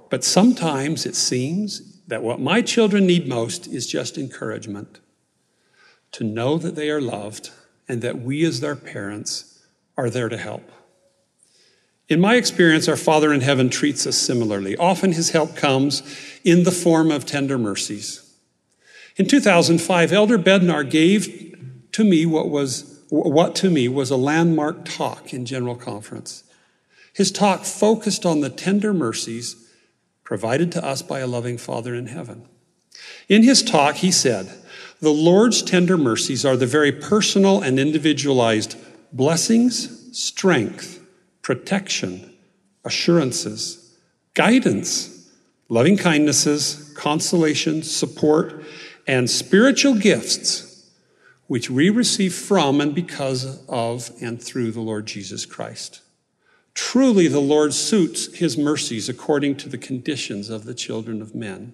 But 0.08 0.22
sometimes 0.22 1.04
it 1.04 1.16
seems 1.16 2.00
that 2.06 2.22
what 2.22 2.38
my 2.38 2.62
children 2.62 3.06
need 3.06 3.26
most 3.26 3.66
is 3.66 3.86
just 3.86 4.16
encouragement 4.16 5.00
to 6.12 6.22
know 6.22 6.58
that 6.58 6.76
they 6.76 6.90
are 6.90 7.00
loved 7.00 7.50
and 7.88 8.02
that 8.02 8.20
we, 8.20 8.44
as 8.44 8.60
their 8.60 8.76
parents, 8.76 9.66
are 9.96 10.08
there 10.08 10.28
to 10.28 10.36
help. 10.36 10.70
In 12.08 12.20
my 12.20 12.36
experience, 12.36 12.86
our 12.86 12.96
Father 12.96 13.32
in 13.32 13.40
heaven 13.40 13.68
treats 13.68 14.06
us 14.06 14.16
similarly. 14.16 14.76
Often 14.76 15.12
his 15.12 15.30
help 15.30 15.56
comes 15.56 16.02
in 16.44 16.62
the 16.62 16.70
form 16.70 17.10
of 17.10 17.26
tender 17.26 17.58
mercies. 17.58 18.32
In 19.16 19.26
2005, 19.26 20.12
Elder 20.12 20.38
Bednar 20.38 20.88
gave 20.88 21.56
to 21.90 22.04
me 22.04 22.26
what 22.26 22.48
was 22.48 22.93
what 23.22 23.54
to 23.56 23.70
me 23.70 23.86
was 23.88 24.10
a 24.10 24.16
landmark 24.16 24.84
talk 24.84 25.32
in 25.32 25.46
General 25.46 25.76
Conference. 25.76 26.42
His 27.12 27.30
talk 27.30 27.64
focused 27.64 28.26
on 28.26 28.40
the 28.40 28.50
tender 28.50 28.92
mercies 28.92 29.56
provided 30.24 30.72
to 30.72 30.84
us 30.84 31.02
by 31.02 31.20
a 31.20 31.26
loving 31.26 31.58
Father 31.58 31.94
in 31.94 32.08
heaven. 32.08 32.48
In 33.28 33.42
his 33.42 33.62
talk, 33.62 33.96
he 33.96 34.10
said, 34.10 34.50
The 35.00 35.12
Lord's 35.12 35.62
tender 35.62 35.96
mercies 35.96 36.44
are 36.44 36.56
the 36.56 36.66
very 36.66 36.90
personal 36.90 37.62
and 37.62 37.78
individualized 37.78 38.76
blessings, 39.12 40.18
strength, 40.18 41.00
protection, 41.42 42.34
assurances, 42.84 43.96
guidance, 44.34 45.30
loving 45.68 45.96
kindnesses, 45.96 46.92
consolation, 46.96 47.82
support, 47.82 48.64
and 49.06 49.30
spiritual 49.30 49.94
gifts 49.94 50.63
which 51.46 51.70
we 51.70 51.90
receive 51.90 52.34
from 52.34 52.80
and 52.80 52.94
because 52.94 53.64
of 53.68 54.10
and 54.20 54.42
through 54.42 54.70
the 54.70 54.80
Lord 54.80 55.06
Jesus 55.06 55.44
Christ. 55.44 56.00
Truly, 56.74 57.28
the 57.28 57.40
Lord 57.40 57.72
suits 57.72 58.34
his 58.36 58.58
mercies 58.58 59.08
according 59.08 59.56
to 59.56 59.68
the 59.68 59.78
conditions 59.78 60.50
of 60.50 60.64
the 60.64 60.74
children 60.74 61.22
of 61.22 61.34
men. 61.34 61.72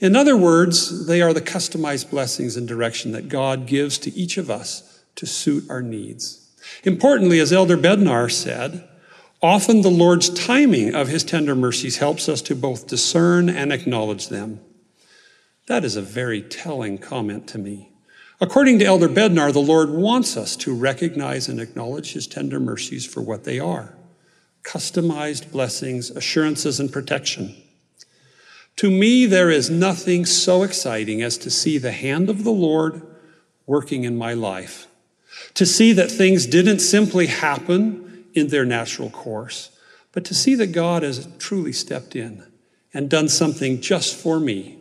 In 0.00 0.16
other 0.16 0.36
words, 0.36 1.06
they 1.06 1.20
are 1.20 1.34
the 1.34 1.42
customized 1.42 2.10
blessings 2.10 2.56
and 2.56 2.66
direction 2.66 3.12
that 3.12 3.28
God 3.28 3.66
gives 3.66 3.98
to 3.98 4.14
each 4.14 4.38
of 4.38 4.50
us 4.50 5.02
to 5.16 5.26
suit 5.26 5.68
our 5.68 5.82
needs. 5.82 6.48
Importantly, 6.84 7.40
as 7.40 7.52
Elder 7.52 7.76
Bednar 7.76 8.30
said, 8.30 8.88
often 9.42 9.82
the 9.82 9.90
Lord's 9.90 10.30
timing 10.30 10.94
of 10.94 11.08
his 11.08 11.24
tender 11.24 11.54
mercies 11.54 11.98
helps 11.98 12.28
us 12.28 12.40
to 12.42 12.54
both 12.54 12.86
discern 12.86 13.50
and 13.50 13.72
acknowledge 13.72 14.28
them. 14.28 14.60
That 15.70 15.84
is 15.84 15.94
a 15.94 16.02
very 16.02 16.42
telling 16.42 16.98
comment 16.98 17.46
to 17.50 17.58
me. 17.58 17.92
According 18.40 18.80
to 18.80 18.84
Elder 18.84 19.08
Bednar, 19.08 19.52
the 19.52 19.60
Lord 19.60 19.90
wants 19.90 20.36
us 20.36 20.56
to 20.56 20.74
recognize 20.74 21.48
and 21.48 21.60
acknowledge 21.60 22.12
his 22.12 22.26
tender 22.26 22.58
mercies 22.58 23.06
for 23.06 23.20
what 23.20 23.44
they 23.44 23.60
are 23.60 23.94
customized 24.64 25.52
blessings, 25.52 26.10
assurances, 26.10 26.80
and 26.80 26.92
protection. 26.92 27.54
To 28.78 28.90
me, 28.90 29.26
there 29.26 29.48
is 29.48 29.70
nothing 29.70 30.26
so 30.26 30.64
exciting 30.64 31.22
as 31.22 31.38
to 31.38 31.50
see 31.50 31.78
the 31.78 31.92
hand 31.92 32.28
of 32.28 32.42
the 32.42 32.50
Lord 32.50 33.02
working 33.64 34.02
in 34.02 34.18
my 34.18 34.34
life, 34.34 34.88
to 35.54 35.64
see 35.64 35.92
that 35.92 36.10
things 36.10 36.46
didn't 36.46 36.80
simply 36.80 37.26
happen 37.26 38.24
in 38.34 38.48
their 38.48 38.64
natural 38.64 39.08
course, 39.08 39.70
but 40.10 40.24
to 40.24 40.34
see 40.34 40.56
that 40.56 40.72
God 40.72 41.04
has 41.04 41.28
truly 41.38 41.72
stepped 41.72 42.16
in 42.16 42.44
and 42.92 43.08
done 43.08 43.28
something 43.28 43.80
just 43.80 44.16
for 44.16 44.40
me. 44.40 44.79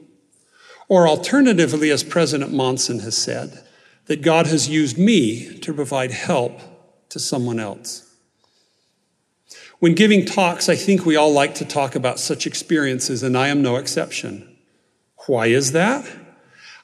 Or 0.90 1.08
alternatively, 1.08 1.92
as 1.92 2.04
President 2.04 2.52
Monson 2.52 3.00
has 3.00 3.16
said, 3.16 3.64
that 4.08 4.24
God 4.24 4.48
has 4.48 4.68
used 4.68 4.98
me 4.98 5.58
to 5.60 5.74
provide 5.74 6.12
help 6.12 6.60
to 7.10 7.20
someone 7.20 7.60
else. 7.60 8.06
When 9.78 9.94
giving 9.94 10.26
talks, 10.26 10.68
I 10.68 10.76
think 10.76 11.06
we 11.06 11.16
all 11.16 11.32
like 11.32 11.56
to 11.56 11.66
talk 11.66 11.96
about 11.96 12.20
such 12.20 12.46
experiences, 12.46 13.24
and 13.24 13.38
I 13.38 13.48
am 13.48 13.62
no 13.62 13.78
exception. 13.78 14.58
Why 15.28 15.46
is 15.46 15.72
that? 15.74 16.06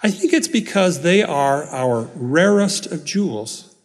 I 0.04 0.12
think 0.12 0.34
it's 0.34 0.48
because 0.48 1.02
they 1.02 1.24
are 1.24 1.64
our 1.66 2.10
rarest 2.14 2.86
of 2.86 3.04
jewels, 3.04 3.76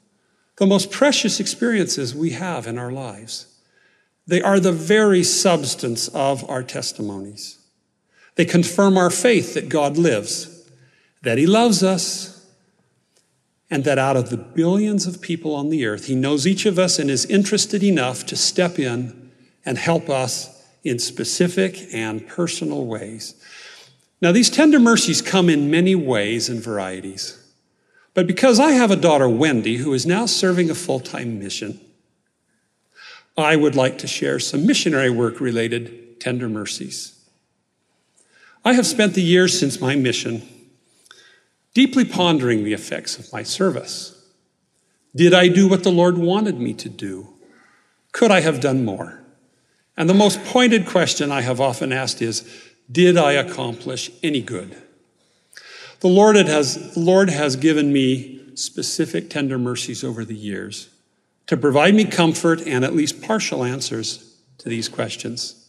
the 0.58 0.66
most 0.66 0.90
precious 0.90 1.40
experiences 1.40 2.14
we 2.14 2.30
have 2.30 2.66
in 2.66 2.76
our 2.76 2.92
lives. 2.92 3.46
They 4.26 4.42
are 4.42 4.60
the 4.60 4.70
very 4.70 5.24
substance 5.24 6.08
of 6.08 6.48
our 6.48 6.62
testimonies. 6.62 7.59
They 8.40 8.46
confirm 8.46 8.96
our 8.96 9.10
faith 9.10 9.52
that 9.52 9.68
God 9.68 9.98
lives, 9.98 10.66
that 11.20 11.36
He 11.36 11.46
loves 11.46 11.82
us, 11.82 12.46
and 13.70 13.84
that 13.84 13.98
out 13.98 14.16
of 14.16 14.30
the 14.30 14.38
billions 14.38 15.06
of 15.06 15.20
people 15.20 15.54
on 15.54 15.68
the 15.68 15.84
earth, 15.84 16.06
He 16.06 16.14
knows 16.14 16.46
each 16.46 16.64
of 16.64 16.78
us 16.78 16.98
and 16.98 17.10
is 17.10 17.26
interested 17.26 17.84
enough 17.84 18.24
to 18.24 18.36
step 18.36 18.78
in 18.78 19.30
and 19.66 19.76
help 19.76 20.08
us 20.08 20.66
in 20.82 20.98
specific 20.98 21.86
and 21.92 22.26
personal 22.26 22.86
ways. 22.86 23.34
Now, 24.22 24.32
these 24.32 24.48
tender 24.48 24.80
mercies 24.80 25.20
come 25.20 25.50
in 25.50 25.70
many 25.70 25.94
ways 25.94 26.48
and 26.48 26.62
varieties. 26.62 27.38
But 28.14 28.26
because 28.26 28.58
I 28.58 28.70
have 28.70 28.90
a 28.90 28.96
daughter, 28.96 29.28
Wendy, 29.28 29.76
who 29.76 29.92
is 29.92 30.06
now 30.06 30.24
serving 30.24 30.70
a 30.70 30.74
full 30.74 31.00
time 31.00 31.38
mission, 31.38 31.78
I 33.36 33.56
would 33.56 33.76
like 33.76 33.98
to 33.98 34.06
share 34.06 34.38
some 34.38 34.66
missionary 34.66 35.10
work 35.10 35.40
related 35.40 36.18
tender 36.20 36.48
mercies. 36.48 37.19
I 38.64 38.74
have 38.74 38.86
spent 38.86 39.14
the 39.14 39.22
years 39.22 39.58
since 39.58 39.80
my 39.80 39.96
mission 39.96 40.46
deeply 41.72 42.04
pondering 42.04 42.64
the 42.64 42.72
effects 42.72 43.18
of 43.18 43.32
my 43.32 43.42
service. 43.42 44.16
Did 45.14 45.32
I 45.32 45.48
do 45.48 45.68
what 45.68 45.82
the 45.82 45.92
Lord 45.92 46.18
wanted 46.18 46.58
me 46.58 46.74
to 46.74 46.88
do? 46.88 47.28
Could 48.12 48.30
I 48.30 48.40
have 48.40 48.60
done 48.60 48.84
more? 48.84 49.22
And 49.96 50.08
the 50.08 50.14
most 50.14 50.44
pointed 50.44 50.86
question 50.86 51.32
I 51.32 51.40
have 51.40 51.60
often 51.60 51.92
asked 51.92 52.20
is 52.20 52.48
Did 52.90 53.16
I 53.16 53.32
accomplish 53.32 54.10
any 54.22 54.40
good? 54.40 54.76
The 56.00 56.08
Lord, 56.08 56.36
has, 56.36 56.94
the 56.94 57.00
Lord 57.00 57.28
has 57.30 57.56
given 57.56 57.92
me 57.92 58.40
specific 58.54 59.30
tender 59.30 59.58
mercies 59.58 60.04
over 60.04 60.24
the 60.24 60.34
years 60.34 60.88
to 61.46 61.56
provide 61.56 61.94
me 61.94 62.04
comfort 62.04 62.60
and 62.66 62.84
at 62.84 62.94
least 62.94 63.22
partial 63.22 63.64
answers 63.64 64.36
to 64.58 64.68
these 64.68 64.88
questions. 64.88 65.59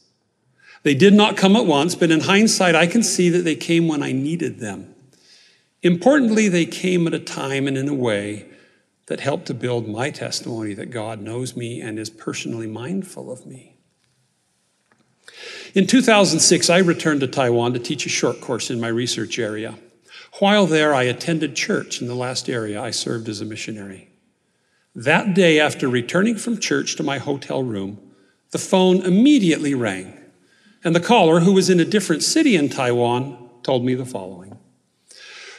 They 0.84 0.96
did 0.96 1.14
not 1.14 1.38
come 1.38 1.56
at 1.56 1.66
once, 1.66 1.96
but 1.96 2.12
in 2.12 2.22
hindsight, 2.22 2.76
I 2.76 2.88
can 2.88 3.04
see 3.04 3.30
that 3.30 3.44
they 3.44 3.56
came 3.56 3.88
when 3.88 4.02
I 4.02 4.12
needed 4.12 4.60
them. 4.60 4.94
Importantly, 5.84 6.48
they 6.48 6.66
came 6.66 7.08
at 7.08 7.14
a 7.14 7.20
time 7.20 7.68
and 7.68 7.78
in 7.78 7.88
a 7.88 7.94
way 7.94 8.46
that 9.08 9.20
helped 9.20 9.48
to 9.48 9.54
build 9.54 9.88
my 9.88 10.10
testimony 10.10 10.74
that 10.74 10.92
God 10.92 11.22
knows 11.22 11.56
me 11.56 11.82
and 11.82 12.00
is 12.00 12.10
personally 12.10 12.68
mindful 12.68 13.32
of 13.32 13.46
me. 13.46 13.76
In 15.74 15.88
2006, 15.88 16.70
I 16.70 16.78
returned 16.80 17.22
to 17.22 17.28
Taiwan 17.28 17.74
to 17.74 17.80
teach 17.80 18.06
a 18.06 18.10
short 18.10 18.42
course 18.42 18.70
in 18.70 18.80
my 18.80 18.88
research 18.88 19.40
area. 19.40 19.78
While 20.40 20.66
there, 20.66 20.94
I 20.94 21.04
attended 21.04 21.56
church 21.56 22.02
in 22.02 22.08
the 22.08 22.16
last 22.16 22.50
area 22.50 22.82
I 22.82 22.92
served 22.92 23.28
as 23.30 23.42
a 23.42 23.46
missionary. 23.46 24.10
That 24.96 25.34
day, 25.34 25.60
after 25.60 25.88
returning 25.88 26.36
from 26.36 26.60
church 26.60 26.96
to 26.96 27.04
my 27.04 27.18
hotel 27.18 27.64
room, 27.64 28.00
the 28.52 28.58
phone 28.58 29.02
immediately 29.02 29.74
rang, 29.74 30.18
and 30.84 30.96
the 30.96 31.00
caller, 31.00 31.42
who 31.42 31.54
was 31.54 31.70
in 31.70 31.80
a 31.80 31.86
different 31.86 32.24
city 32.24 32.56
in 32.56 32.70
Taiwan, 32.70 33.50
told 33.64 33.86
me 33.86 33.94
the 33.94 34.06
following 34.06 34.58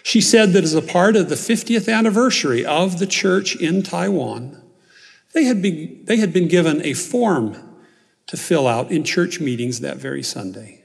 she 0.02 0.20
said 0.20 0.52
that 0.52 0.64
as 0.64 0.74
a 0.74 0.82
part 0.82 1.16
of 1.16 1.28
the 1.28 1.34
50th 1.36 1.92
anniversary 1.92 2.64
of 2.64 2.98
the 2.98 3.06
church 3.06 3.54
in 3.56 3.82
Taiwan, 3.82 4.60
they 5.32 5.44
had 5.44 5.62
been, 5.62 6.00
they 6.04 6.16
had 6.16 6.32
been 6.32 6.48
given 6.48 6.84
a 6.84 6.92
form 6.92 7.56
to 8.26 8.36
fill 8.36 8.66
out 8.66 8.90
in 8.90 9.04
church 9.04 9.40
meetings 9.40 9.80
that 9.80 9.96
very 9.96 10.22
Sunday. 10.22 10.84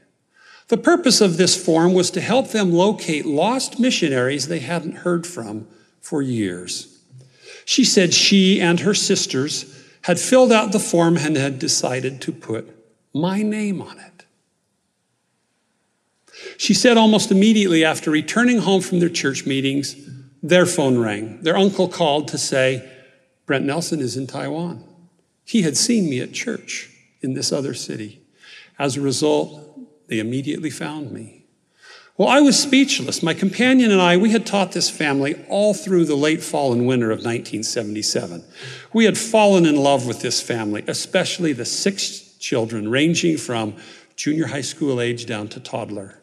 The 0.67 0.77
purpose 0.77 1.21
of 1.21 1.37
this 1.37 1.61
form 1.61 1.93
was 1.93 2.11
to 2.11 2.21
help 2.21 2.49
them 2.49 2.73
locate 2.73 3.25
lost 3.25 3.79
missionaries 3.79 4.47
they 4.47 4.59
hadn't 4.59 4.97
heard 4.97 5.25
from 5.25 5.67
for 6.01 6.21
years. 6.21 6.99
She 7.65 7.83
said 7.83 8.13
she 8.13 8.61
and 8.61 8.81
her 8.81 8.93
sisters 8.93 9.83
had 10.03 10.19
filled 10.19 10.51
out 10.51 10.71
the 10.71 10.79
form 10.79 11.17
and 11.17 11.35
had 11.35 11.59
decided 11.59 12.21
to 12.21 12.31
put 12.31 12.69
my 13.13 13.41
name 13.41 13.81
on 13.81 13.99
it. 13.99 14.16
She 16.57 16.73
said 16.73 16.97
almost 16.97 17.31
immediately 17.31 17.83
after 17.83 18.11
returning 18.11 18.59
home 18.59 18.81
from 18.81 18.99
their 18.99 19.09
church 19.09 19.45
meetings, 19.45 19.95
their 20.41 20.65
phone 20.65 20.97
rang. 20.97 21.41
Their 21.41 21.57
uncle 21.57 21.87
called 21.87 22.27
to 22.29 22.37
say, 22.37 22.89
Brent 23.45 23.65
Nelson 23.65 23.99
is 23.99 24.17
in 24.17 24.27
Taiwan. 24.27 24.83
He 25.43 25.61
had 25.61 25.77
seen 25.77 26.09
me 26.09 26.19
at 26.19 26.33
church 26.33 26.89
in 27.21 27.33
this 27.33 27.51
other 27.51 27.73
city. 27.73 28.21
As 28.77 28.97
a 28.97 29.01
result, 29.01 29.79
they 30.07 30.19
immediately 30.19 30.69
found 30.69 31.11
me. 31.11 31.45
Well, 32.17 32.27
I 32.27 32.41
was 32.41 32.59
speechless. 32.59 33.21
My 33.21 33.35
companion 33.35 33.91
and 33.91 34.01
I, 34.01 34.17
we 34.17 34.31
had 34.31 34.45
taught 34.45 34.71
this 34.71 34.89
family 34.89 35.35
all 35.49 35.75
through 35.75 36.05
the 36.05 36.15
late 36.15 36.41
fall 36.41 36.73
and 36.73 36.87
winter 36.87 37.11
of 37.11 37.19
1977. 37.19 38.43
We 38.91 39.05
had 39.05 39.17
fallen 39.17 39.67
in 39.67 39.75
love 39.75 40.07
with 40.07 40.21
this 40.21 40.41
family, 40.41 40.83
especially 40.87 41.53
the 41.53 41.65
six 41.65 42.35
children, 42.39 42.89
ranging 42.89 43.37
from 43.37 43.75
junior 44.15 44.47
high 44.47 44.61
school 44.61 44.99
age 44.99 45.27
down 45.27 45.47
to 45.49 45.59
toddler. 45.59 46.16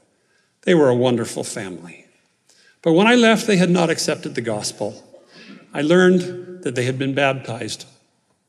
They 0.65 0.75
were 0.75 0.89
a 0.89 0.95
wonderful 0.95 1.45
family. 1.45 2.07
But 2.83 2.93
when 2.93 3.07
I 3.07 3.15
left, 3.15 3.47
they 3.47 3.57
had 3.57 3.71
not 3.71 3.91
accepted 3.91 4.35
the 4.35 4.41
gospel. 4.41 5.03
I 5.73 5.83
learned 5.83 6.63
that 6.63 6.75
they 6.75 6.85
had 6.85 6.99
been 6.99 7.15
baptized, 7.15 7.87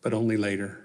but 0.01 0.13
only 0.13 0.37
later. 0.37 0.79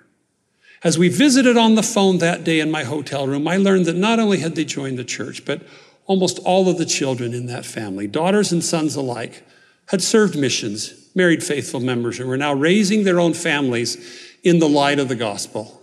As 0.82 0.98
we 0.98 1.08
visited 1.08 1.56
on 1.56 1.74
the 1.74 1.82
phone 1.82 2.18
that 2.18 2.44
day 2.44 2.60
in 2.60 2.70
my 2.70 2.84
hotel 2.84 3.26
room, 3.26 3.46
I 3.46 3.56
learned 3.56 3.86
that 3.86 3.96
not 3.96 4.18
only 4.18 4.38
had 4.38 4.54
they 4.54 4.64
joined 4.64 4.98
the 4.98 5.04
church, 5.04 5.44
but 5.44 5.62
almost 6.06 6.38
all 6.40 6.68
of 6.68 6.78
the 6.78 6.86
children 6.86 7.34
in 7.34 7.46
that 7.46 7.66
family, 7.66 8.06
daughters 8.06 8.50
and 8.50 8.64
sons 8.64 8.96
alike, 8.96 9.44
had 9.88 10.00
served 10.00 10.36
missions, 10.36 11.10
married 11.14 11.42
faithful 11.42 11.80
members, 11.80 12.18
and 12.18 12.28
were 12.28 12.36
now 12.36 12.54
raising 12.54 13.04
their 13.04 13.20
own 13.20 13.34
families 13.34 14.28
in 14.42 14.58
the 14.58 14.68
light 14.68 14.98
of 14.98 15.08
the 15.08 15.16
gospel. 15.16 15.79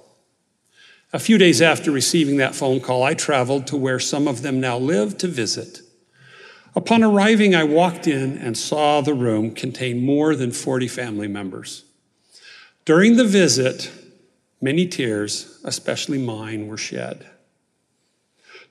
A 1.18 1.20
few 1.20 1.40
days 1.40 1.64
after 1.64 1.90
receiving 1.90 2.38
that 2.38 2.54
phone 2.54 2.80
call, 2.80 3.02
I 3.02 3.16
traveled 3.16 3.66
to 3.68 3.76
where 3.76 4.00
some 4.00 4.28
of 4.28 4.44
them 4.44 4.60
now 4.60 4.78
live 4.78 5.18
to 5.18 5.28
visit. 5.28 5.82
Upon 6.76 7.02
arriving, 7.02 7.56
I 7.56 7.64
walked 7.64 8.06
in 8.06 8.38
and 8.38 8.56
saw 8.56 9.02
the 9.02 9.16
room 9.16 9.56
contain 9.56 10.06
more 10.06 10.36
than 10.36 10.52
40 10.52 10.88
family 10.88 11.28
members. 11.28 11.86
During 12.86 13.16
the 13.16 13.26
visit, 13.26 13.92
many 14.62 14.86
tears, 14.86 15.60
especially 15.64 16.20
mine, 16.20 16.68
were 16.68 16.78
shed. 16.78 17.26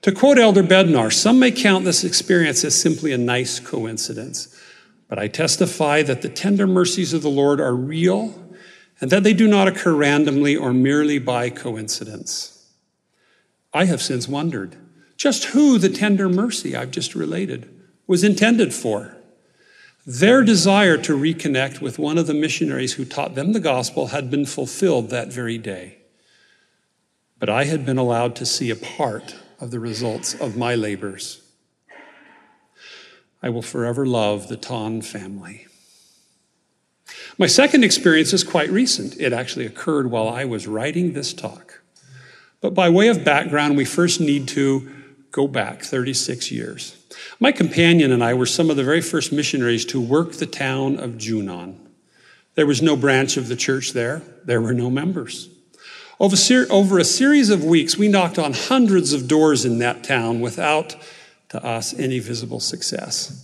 To 0.03 0.13
quote 0.13 0.37
Elder 0.37 0.63
Bednar, 0.63 1.11
some 1.11 1.39
may 1.39 1.51
count 1.51 1.83
this 1.83 2.05
experience 2.05 2.63
as 2.63 2.79
simply 2.79 3.11
a 3.11 3.17
nice 3.17 3.59
coincidence, 3.59 4.57
but 5.09 5.19
I 5.19 5.27
testify 5.27 6.01
that 6.03 6.21
the 6.21 6.29
tender 6.29 6.65
mercies 6.65 7.11
of 7.11 7.23
the 7.23 7.29
Lord 7.29 7.59
are 7.59 7.75
real 7.75 8.46
and 8.99 9.11
that 9.11 9.23
they 9.23 9.33
do 9.33 9.47
not 9.47 9.67
occur 9.67 9.93
randomly 9.93 10.55
or 10.55 10.73
merely 10.73 11.19
by 11.19 11.49
coincidence. 11.49 12.65
I 13.73 13.85
have 13.85 14.01
since 14.01 14.27
wondered 14.27 14.75
just 15.17 15.45
who 15.45 15.77
the 15.77 15.89
tender 15.89 16.29
mercy 16.29 16.75
I've 16.75 16.91
just 16.91 17.15
related 17.15 17.69
was 18.05 18.23
intended 18.23 18.73
for. 18.73 19.17
Their 20.05 20.43
desire 20.43 20.97
to 20.99 21.17
reconnect 21.17 21.81
with 21.81 21.99
one 21.99 22.17
of 22.17 22.27
the 22.27 22.33
missionaries 22.33 22.93
who 22.93 23.03
taught 23.03 23.35
them 23.35 23.51
the 23.51 23.59
gospel 23.59 24.07
had 24.07 24.31
been 24.31 24.45
fulfilled 24.45 25.09
that 25.09 25.33
very 25.33 25.57
day. 25.57 25.97
But 27.39 27.49
I 27.49 27.65
had 27.65 27.85
been 27.85 27.97
allowed 27.97 28.35
to 28.37 28.45
see 28.45 28.69
a 28.69 28.75
part 28.75 29.35
of 29.59 29.71
the 29.71 29.79
results 29.79 30.33
of 30.33 30.55
my 30.55 30.75
labors. 30.75 31.41
I 33.43 33.49
will 33.49 33.61
forever 33.61 34.05
love 34.05 34.47
the 34.47 34.57
Ton 34.57 35.01
family. 35.01 35.67
My 37.39 37.47
second 37.47 37.83
experience 37.83 38.33
is 38.33 38.43
quite 38.43 38.71
recent. 38.71 39.19
It 39.19 39.31
actually 39.31 39.67
occurred 39.67 40.09
while 40.09 40.27
I 40.27 40.45
was 40.45 40.67
writing 40.67 41.13
this 41.13 41.33
talk. 41.33 41.81
But 42.61 42.73
by 42.73 42.89
way 42.89 43.09
of 43.09 43.23
background, 43.23 43.77
we 43.77 43.85
first 43.85 44.19
need 44.19 44.47
to 44.49 44.91
go 45.31 45.47
back 45.47 45.83
36 45.83 46.51
years. 46.51 46.95
My 47.39 47.51
companion 47.51 48.11
and 48.11 48.23
I 48.23 48.33
were 48.33 48.47
some 48.47 48.71
of 48.71 48.75
the 48.75 48.83
very 48.83 49.01
first 49.01 49.31
missionaries 49.31 49.85
to 49.85 50.01
work 50.01 50.33
the 50.33 50.47
town 50.47 50.97
of 50.99 51.11
Junan. 51.11 51.75
There 52.55 52.65
was 52.65 52.81
no 52.81 52.95
branch 52.95 53.37
of 53.37 53.47
the 53.47 53.55
church 53.55 53.93
there, 53.93 54.23
there 54.43 54.61
were 54.61 54.73
no 54.73 54.89
members. 54.89 55.49
Over, 56.19 56.35
over 56.71 56.97
a 56.97 57.03
series 57.03 57.51
of 57.51 57.63
weeks, 57.63 57.95
we 57.95 58.07
knocked 58.07 58.39
on 58.39 58.53
hundreds 58.53 59.13
of 59.13 59.27
doors 59.27 59.63
in 59.63 59.77
that 59.77 60.03
town 60.03 60.41
without, 60.41 60.95
to 61.49 61.63
us, 61.63 61.93
any 61.93 62.17
visible 62.17 62.59
success. 62.59 63.43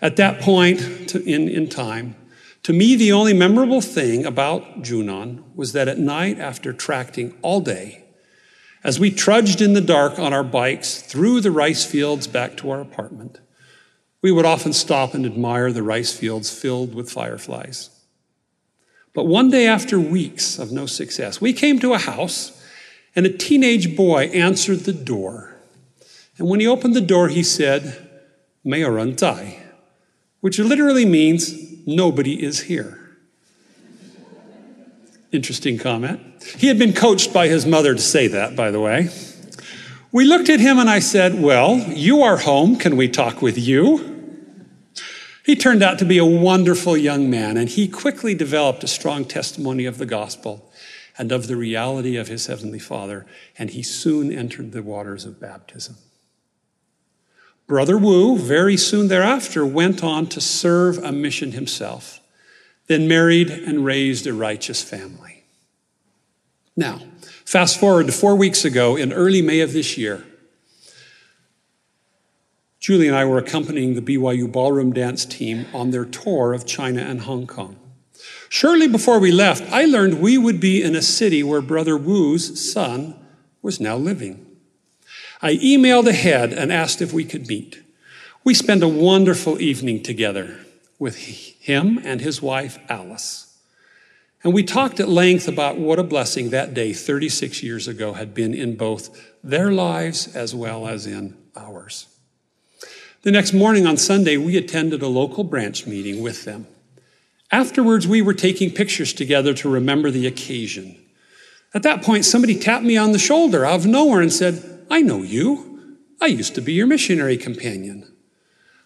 At 0.00 0.16
that 0.16 0.40
point 0.40 1.14
in, 1.14 1.50
in 1.50 1.68
time, 1.68 2.16
to 2.64 2.72
me, 2.72 2.96
the 2.96 3.12
only 3.12 3.34
memorable 3.34 3.82
thing 3.82 4.24
about 4.24 4.82
Junan 4.82 5.44
was 5.54 5.72
that 5.72 5.86
at 5.86 5.98
night, 5.98 6.38
after 6.38 6.72
tracting 6.72 7.36
all 7.42 7.60
day, 7.60 8.04
as 8.82 8.98
we 8.98 9.10
trudged 9.10 9.60
in 9.60 9.74
the 9.74 9.80
dark 9.82 10.18
on 10.18 10.32
our 10.32 10.42
bikes 10.42 11.00
through 11.02 11.42
the 11.42 11.50
rice 11.50 11.84
fields 11.84 12.26
back 12.26 12.56
to 12.56 12.70
our 12.70 12.80
apartment, 12.80 13.40
we 14.22 14.32
would 14.32 14.46
often 14.46 14.72
stop 14.72 15.12
and 15.12 15.26
admire 15.26 15.72
the 15.72 15.82
rice 15.82 16.14
fields 16.16 16.50
filled 16.50 16.94
with 16.94 17.10
fireflies. 17.10 17.90
But 19.12 19.26
one 19.26 19.50
day, 19.50 19.66
after 19.66 20.00
weeks 20.00 20.58
of 20.58 20.72
no 20.72 20.86
success, 20.86 21.42
we 21.42 21.52
came 21.52 21.78
to 21.80 21.92
a 21.92 21.98
house 21.98 22.62
and 23.14 23.26
a 23.26 23.30
teenage 23.30 23.94
boy 23.94 24.24
answered 24.28 24.80
the 24.80 24.92
door. 24.94 25.54
And 26.38 26.48
when 26.48 26.60
he 26.60 26.66
opened 26.66 26.96
the 26.96 27.02
door, 27.02 27.28
he 27.28 27.42
said, 27.42 28.10
Mayorantai, 28.64 29.63
which 30.44 30.58
literally 30.58 31.06
means 31.06 31.54
nobody 31.86 32.44
is 32.44 32.64
here. 32.64 33.16
Interesting 35.32 35.78
comment. 35.78 36.20
He 36.58 36.66
had 36.66 36.78
been 36.78 36.92
coached 36.92 37.32
by 37.32 37.48
his 37.48 37.64
mother 37.64 37.94
to 37.94 38.00
say 38.02 38.26
that, 38.26 38.54
by 38.54 38.70
the 38.70 38.78
way. 38.78 39.08
We 40.12 40.26
looked 40.26 40.50
at 40.50 40.60
him 40.60 40.78
and 40.78 40.90
I 40.90 40.98
said, 40.98 41.40
Well, 41.40 41.78
you 41.78 42.20
are 42.20 42.36
home. 42.36 42.76
Can 42.76 42.98
we 42.98 43.08
talk 43.08 43.40
with 43.40 43.56
you? 43.56 44.36
He 45.46 45.56
turned 45.56 45.82
out 45.82 45.98
to 46.00 46.04
be 46.04 46.18
a 46.18 46.26
wonderful 46.26 46.94
young 46.94 47.30
man, 47.30 47.56
and 47.56 47.70
he 47.70 47.88
quickly 47.88 48.34
developed 48.34 48.84
a 48.84 48.86
strong 48.86 49.24
testimony 49.24 49.86
of 49.86 49.96
the 49.96 50.04
gospel 50.04 50.70
and 51.16 51.32
of 51.32 51.46
the 51.46 51.56
reality 51.56 52.16
of 52.16 52.28
his 52.28 52.48
heavenly 52.48 52.78
Father, 52.78 53.24
and 53.58 53.70
he 53.70 53.82
soon 53.82 54.30
entered 54.30 54.72
the 54.72 54.82
waters 54.82 55.24
of 55.24 55.40
baptism. 55.40 55.96
Brother 57.66 57.96
Wu, 57.96 58.36
very 58.36 58.76
soon 58.76 59.08
thereafter, 59.08 59.64
went 59.64 60.04
on 60.04 60.26
to 60.28 60.40
serve 60.40 60.98
a 60.98 61.12
mission 61.12 61.52
himself, 61.52 62.20
then 62.88 63.08
married 63.08 63.50
and 63.50 63.84
raised 63.84 64.26
a 64.26 64.34
righteous 64.34 64.82
family. 64.82 65.44
Now, 66.76 67.00
fast 67.44 67.80
forward 67.80 68.06
to 68.06 68.12
four 68.12 68.36
weeks 68.36 68.64
ago 68.64 68.96
in 68.96 69.12
early 69.12 69.40
May 69.40 69.60
of 69.60 69.72
this 69.72 69.96
year. 69.96 70.24
Julie 72.80 73.08
and 73.08 73.16
I 73.16 73.24
were 73.24 73.38
accompanying 73.38 73.94
the 73.94 74.02
BYU 74.02 74.52
ballroom 74.52 74.92
dance 74.92 75.24
team 75.24 75.64
on 75.72 75.90
their 75.90 76.04
tour 76.04 76.52
of 76.52 76.66
China 76.66 77.00
and 77.00 77.22
Hong 77.22 77.46
Kong. 77.46 77.78
Shortly 78.50 78.88
before 78.88 79.18
we 79.18 79.32
left, 79.32 79.72
I 79.72 79.86
learned 79.86 80.20
we 80.20 80.36
would 80.36 80.60
be 80.60 80.82
in 80.82 80.94
a 80.94 81.00
city 81.00 81.42
where 81.42 81.62
Brother 81.62 81.96
Wu's 81.96 82.70
son 82.70 83.14
was 83.62 83.80
now 83.80 83.96
living. 83.96 84.53
I 85.44 85.56
emailed 85.56 86.06
ahead 86.06 86.54
and 86.54 86.72
asked 86.72 87.02
if 87.02 87.12
we 87.12 87.22
could 87.22 87.46
meet. 87.48 87.82
We 88.44 88.54
spent 88.54 88.82
a 88.82 88.88
wonderful 88.88 89.60
evening 89.60 90.02
together 90.02 90.58
with 90.98 91.18
him 91.18 92.00
and 92.02 92.22
his 92.22 92.40
wife, 92.40 92.78
Alice. 92.88 93.54
And 94.42 94.54
we 94.54 94.62
talked 94.62 95.00
at 95.00 95.08
length 95.10 95.46
about 95.46 95.76
what 95.76 95.98
a 95.98 96.02
blessing 96.02 96.48
that 96.48 96.72
day 96.72 96.94
36 96.94 97.62
years 97.62 97.86
ago 97.86 98.14
had 98.14 98.32
been 98.32 98.54
in 98.54 98.76
both 98.76 99.34
their 99.44 99.70
lives 99.70 100.34
as 100.34 100.54
well 100.54 100.88
as 100.88 101.06
in 101.06 101.36
ours. 101.54 102.06
The 103.20 103.30
next 103.30 103.52
morning 103.52 103.86
on 103.86 103.98
Sunday, 103.98 104.38
we 104.38 104.56
attended 104.56 105.02
a 105.02 105.08
local 105.08 105.44
branch 105.44 105.86
meeting 105.86 106.22
with 106.22 106.46
them. 106.46 106.66
Afterwards, 107.52 108.08
we 108.08 108.22
were 108.22 108.32
taking 108.32 108.70
pictures 108.70 109.12
together 109.12 109.52
to 109.52 109.68
remember 109.68 110.10
the 110.10 110.26
occasion. 110.26 110.98
At 111.74 111.82
that 111.82 112.02
point, 112.02 112.24
somebody 112.24 112.58
tapped 112.58 112.84
me 112.84 112.96
on 112.96 113.12
the 113.12 113.18
shoulder 113.18 113.66
out 113.66 113.80
of 113.80 113.86
nowhere 113.86 114.22
and 114.22 114.32
said, 114.32 114.70
I 114.90 115.00
know 115.00 115.22
you. 115.22 115.98
I 116.20 116.26
used 116.26 116.54
to 116.54 116.60
be 116.60 116.72
your 116.72 116.86
missionary 116.86 117.36
companion. 117.36 118.12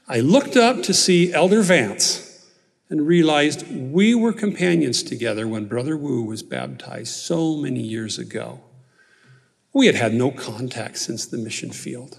I 0.08 0.20
looked 0.20 0.56
up 0.56 0.82
to 0.84 0.94
see 0.94 1.32
Elder 1.32 1.62
Vance 1.62 2.46
and 2.88 3.06
realized 3.06 3.66
we 3.70 4.14
were 4.14 4.32
companions 4.32 5.02
together 5.02 5.46
when 5.46 5.66
Brother 5.66 5.96
Wu 5.96 6.22
was 6.22 6.42
baptized 6.42 7.14
so 7.14 7.56
many 7.56 7.80
years 7.80 8.18
ago. 8.18 8.60
We 9.74 9.86
had 9.86 9.94
had 9.94 10.14
no 10.14 10.30
contact 10.30 10.96
since 10.98 11.26
the 11.26 11.36
mission 11.36 11.70
field. 11.70 12.18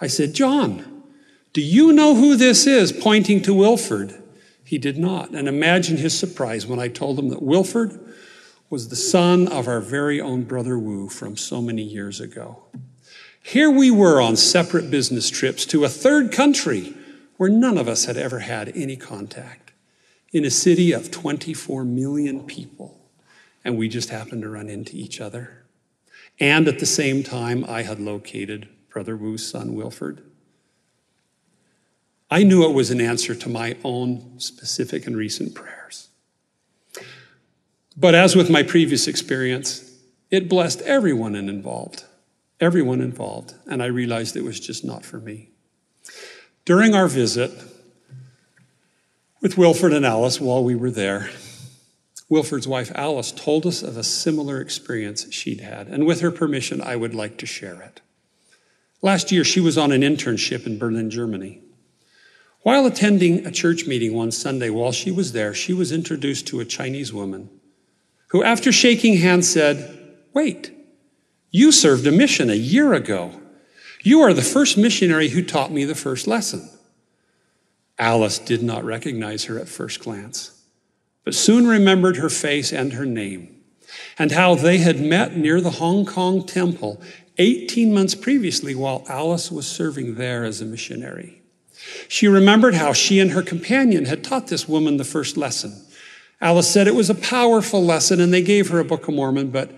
I 0.00 0.08
said, 0.08 0.34
John, 0.34 1.04
do 1.52 1.62
you 1.62 1.92
know 1.92 2.16
who 2.16 2.36
this 2.36 2.66
is? 2.66 2.90
Pointing 2.90 3.40
to 3.42 3.54
Wilford. 3.54 4.20
He 4.64 4.78
did 4.78 4.98
not. 4.98 5.30
And 5.30 5.46
imagine 5.46 5.98
his 5.98 6.18
surprise 6.18 6.66
when 6.66 6.80
I 6.80 6.88
told 6.88 7.18
him 7.18 7.28
that 7.28 7.42
Wilford 7.42 7.98
was 8.70 8.88
the 8.88 8.96
son 8.96 9.46
of 9.46 9.68
our 9.68 9.80
very 9.80 10.20
own 10.20 10.42
brother 10.42 10.76
Wu 10.76 11.08
from 11.08 11.36
so 11.36 11.62
many 11.62 11.82
years 11.82 12.20
ago. 12.20 12.64
Here 13.46 13.70
we 13.70 13.90
were 13.90 14.22
on 14.22 14.36
separate 14.36 14.90
business 14.90 15.28
trips 15.28 15.66
to 15.66 15.84
a 15.84 15.88
third 15.90 16.32
country 16.32 16.94
where 17.36 17.50
none 17.50 17.76
of 17.76 17.88
us 17.88 18.06
had 18.06 18.16
ever 18.16 18.38
had 18.38 18.74
any 18.74 18.96
contact, 18.96 19.74
in 20.32 20.46
a 20.46 20.50
city 20.50 20.92
of 20.92 21.10
24 21.10 21.84
million 21.84 22.44
people, 22.46 22.98
and 23.62 23.76
we 23.76 23.86
just 23.86 24.08
happened 24.08 24.40
to 24.42 24.48
run 24.48 24.70
into 24.70 24.96
each 24.96 25.20
other. 25.20 25.66
And 26.40 26.66
at 26.66 26.78
the 26.78 26.86
same 26.86 27.22
time, 27.22 27.66
I 27.68 27.82
had 27.82 28.00
located 28.00 28.66
Brother 28.88 29.14
Wu's 29.14 29.46
son, 29.46 29.74
Wilford. 29.74 30.22
I 32.30 32.44
knew 32.44 32.64
it 32.64 32.74
was 32.74 32.90
an 32.90 33.00
answer 33.00 33.34
to 33.34 33.48
my 33.50 33.76
own 33.84 34.40
specific 34.40 35.06
and 35.06 35.18
recent 35.18 35.54
prayers. 35.54 36.08
But 37.94 38.14
as 38.14 38.34
with 38.34 38.48
my 38.48 38.62
previous 38.62 39.06
experience, 39.06 39.92
it 40.30 40.48
blessed 40.48 40.80
everyone 40.80 41.34
involved, 41.34 42.04
everyone 42.64 43.00
involved, 43.00 43.54
and 43.66 43.82
I 43.82 43.86
realized 43.86 44.36
it 44.36 44.44
was 44.44 44.58
just 44.58 44.84
not 44.84 45.04
for 45.04 45.18
me. 45.18 45.50
During 46.64 46.94
our 46.94 47.06
visit 47.06 47.52
with 49.40 49.58
Wilford 49.58 49.92
and 49.92 50.06
Alice 50.06 50.40
while 50.40 50.64
we 50.64 50.74
were 50.74 50.90
there, 50.90 51.30
Wilford's 52.28 52.66
wife 52.66 52.90
Alice 52.94 53.30
told 53.30 53.66
us 53.66 53.82
of 53.82 53.96
a 53.96 54.02
similar 54.02 54.60
experience 54.60 55.32
she'd 55.32 55.60
had, 55.60 55.88
and 55.88 56.06
with 56.06 56.20
her 56.20 56.30
permission, 56.30 56.80
I 56.80 56.96
would 56.96 57.14
like 57.14 57.36
to 57.38 57.46
share 57.46 57.82
it. 57.82 58.00
Last 59.02 59.30
year, 59.30 59.44
she 59.44 59.60
was 59.60 59.76
on 59.76 59.92
an 59.92 60.00
internship 60.00 60.66
in 60.66 60.78
Berlin, 60.78 61.10
Germany. 61.10 61.60
While 62.62 62.86
attending 62.86 63.46
a 63.46 63.50
church 63.50 63.86
meeting 63.86 64.14
one 64.14 64.30
Sunday, 64.30 64.70
while 64.70 64.92
she 64.92 65.10
was 65.10 65.32
there, 65.32 65.52
she 65.52 65.74
was 65.74 65.92
introduced 65.92 66.46
to 66.46 66.60
a 66.60 66.64
Chinese 66.64 67.12
woman 67.12 67.50
who, 68.28 68.42
after 68.42 68.72
shaking 68.72 69.18
hands, 69.18 69.48
said, 69.48 70.16
Wait, 70.32 70.73
you 71.54 71.70
served 71.70 72.04
a 72.04 72.10
mission 72.10 72.50
a 72.50 72.54
year 72.54 72.94
ago. 72.94 73.30
You 74.02 74.22
are 74.22 74.34
the 74.34 74.42
first 74.42 74.76
missionary 74.76 75.28
who 75.28 75.40
taught 75.40 75.70
me 75.70 75.84
the 75.84 75.94
first 75.94 76.26
lesson. 76.26 76.68
Alice 77.96 78.40
did 78.40 78.60
not 78.60 78.82
recognize 78.82 79.44
her 79.44 79.56
at 79.60 79.68
first 79.68 80.00
glance, 80.00 80.60
but 81.22 81.32
soon 81.32 81.68
remembered 81.68 82.16
her 82.16 82.28
face 82.28 82.72
and 82.72 82.94
her 82.94 83.06
name, 83.06 83.54
and 84.18 84.32
how 84.32 84.56
they 84.56 84.78
had 84.78 85.00
met 85.00 85.36
near 85.36 85.60
the 85.60 85.70
Hong 85.70 86.04
Kong 86.04 86.44
temple 86.44 87.00
18 87.38 87.94
months 87.94 88.16
previously 88.16 88.74
while 88.74 89.04
Alice 89.08 89.52
was 89.52 89.68
serving 89.68 90.16
there 90.16 90.42
as 90.42 90.60
a 90.60 90.64
missionary. 90.64 91.40
She 92.08 92.26
remembered 92.26 92.74
how 92.74 92.92
she 92.92 93.20
and 93.20 93.30
her 93.30 93.42
companion 93.42 94.06
had 94.06 94.24
taught 94.24 94.48
this 94.48 94.68
woman 94.68 94.96
the 94.96 95.04
first 95.04 95.36
lesson. 95.36 95.84
Alice 96.40 96.68
said 96.68 96.88
it 96.88 96.96
was 96.96 97.10
a 97.10 97.14
powerful 97.14 97.84
lesson 97.84 98.20
and 98.20 98.34
they 98.34 98.42
gave 98.42 98.70
her 98.70 98.80
a 98.80 98.84
Book 98.84 99.06
of 99.06 99.14
Mormon, 99.14 99.52
but 99.52 99.70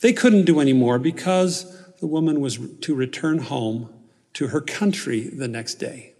they 0.00 0.12
couldn't 0.12 0.44
do 0.44 0.60
any 0.60 0.72
more 0.72 0.98
because 0.98 1.82
the 2.00 2.06
woman 2.06 2.40
was 2.40 2.58
to 2.82 2.94
return 2.94 3.38
home 3.38 3.88
to 4.34 4.48
her 4.48 4.60
country 4.60 5.28
the 5.28 5.48
next 5.48 5.74
day. 5.74 6.12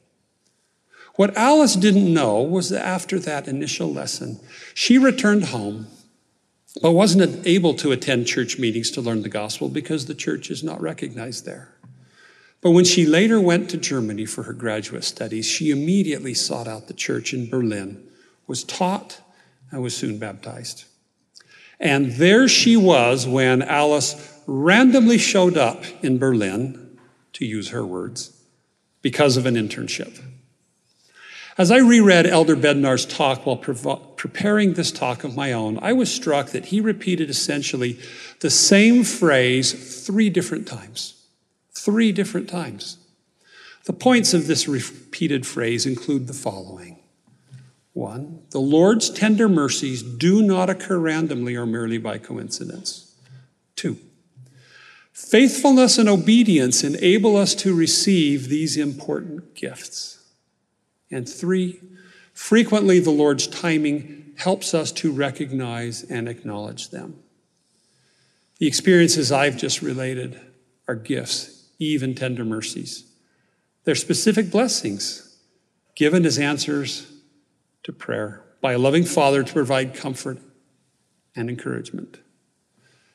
What 1.17 1.37
Alice 1.37 1.77
didn't 1.77 2.13
know 2.13 2.43
was 2.43 2.69
that 2.71 2.85
after 2.85 3.19
that 3.21 3.49
initial 3.49 3.93
lesson, 3.93 4.39
she 4.75 4.99
returned 4.99 5.47
home, 5.47 5.87
but 6.83 6.93
wasn't 6.93 7.47
able 7.47 7.75
to 7.75 7.93
attend 7.93 8.27
church 8.27 8.59
meetings 8.59 8.91
to 8.93 9.01
learn 9.01 9.23
the 9.23 9.31
gospel 9.31 9.69
because 9.69 10.07
the 10.07 10.15
church 10.15 10.51
is 10.51 10.63
not 10.63 10.81
recognized 10.81 11.47
there. 11.47 11.75
But 12.61 12.73
when 12.73 12.85
she 12.85 13.07
later 13.07 13.41
went 13.41 13.71
to 13.71 13.77
Germany 13.77 14.27
for 14.27 14.43
her 14.43 14.53
graduate 14.53 15.05
studies, 15.05 15.47
she 15.47 15.71
immediately 15.71 16.35
sought 16.35 16.69
out 16.69 16.87
the 16.87 16.95
church 16.95 17.33
in 17.33 17.49
Berlin, 17.49 18.07
was 18.47 18.65
taught, 18.65 19.21
and 19.71 19.83
was 19.83 19.97
soon 19.97 20.19
baptized. 20.19 20.85
And 21.79 22.13
there 22.13 22.49
she 22.49 22.77
was 22.77 23.27
when 23.27 23.63
Alice 23.63 24.35
randomly 24.47 25.19
showed 25.19 25.57
up 25.57 25.85
in 26.03 26.19
Berlin, 26.19 26.99
to 27.35 27.45
use 27.45 27.71
her 27.71 27.85
words, 27.85 28.33
because 29.03 29.37
of 29.37 29.47
an 29.47 29.55
internship. 29.55 30.21
As 31.59 31.71
I 31.71 31.79
reread 31.79 32.27
Elder 32.27 32.57
Bednar's 32.57 33.07
talk 33.07 33.47
while 33.47 33.57
preparing 33.57 34.75
this 34.75 34.93
talk 34.93 35.25
of 35.25 35.37
my 35.37 35.53
own, 35.53 35.79
I 35.81 35.93
was 35.93 36.13
struck 36.13 36.51
that 36.51 36.67
he 36.67 36.81
repeated 36.81 37.31
essentially 37.31 37.99
the 38.41 38.51
same 38.51 39.05
phrase 39.05 40.07
three 40.07 40.31
different 40.31 40.67
times 40.67 41.17
three 41.87 42.11
different 42.11 42.49
times. 42.49 42.99
The 43.85 43.93
points 43.93 44.35
of 44.35 44.49
this 44.49 44.67
repeated 44.67 45.47
phrase 45.47 45.87
include 45.87 46.27
the 46.27 46.33
following 46.33 46.99
one, 47.97 48.43
the 48.51 48.61
Lord's 48.61 49.09
tender 49.09 49.49
mercies 49.49 50.03
do 50.03 50.43
not 50.43 50.69
occur 50.69 50.99
randomly 50.99 51.57
or 51.57 51.65
merely 51.65 51.99
by 51.99 52.19
coincidence. 52.19 53.15
Two, 53.75 53.99
faithfulness 55.13 55.97
and 55.97 56.09
obedience 56.09 56.85
enable 56.85 57.37
us 57.37 57.55
to 57.57 57.75
receive 57.75 58.49
these 58.49 58.77
important 58.77 59.55
gifts. 59.55 60.23
And 61.11 61.29
three, 61.29 61.81
frequently 62.35 63.01
the 63.01 63.11
Lord's 63.11 63.47
timing 63.47 64.35
helps 64.37 64.75
us 64.75 64.93
to 64.93 65.11
recognize 65.11 66.03
and 66.03 66.29
acknowledge 66.29 66.91
them. 66.91 67.19
The 68.59 68.67
experiences 68.67 69.33
I've 69.33 69.57
just 69.57 69.81
related 69.81 70.39
are 70.87 70.95
gifts, 70.95 71.69
even 71.79 72.15
tender 72.15 72.45
mercies. 72.45 73.05
They're 73.85 73.95
specific 73.95 74.51
blessings 74.51 75.23
given 75.95 76.27
as 76.27 76.39
answers 76.39 77.11
to 77.87 77.93
prayer 77.93 78.43
by 78.61 78.73
a 78.73 78.79
loving 78.79 79.05
Father 79.05 79.45
to 79.45 79.53
provide 79.53 79.95
comfort 79.95 80.39
and 81.37 81.49
encouragement. 81.49 82.19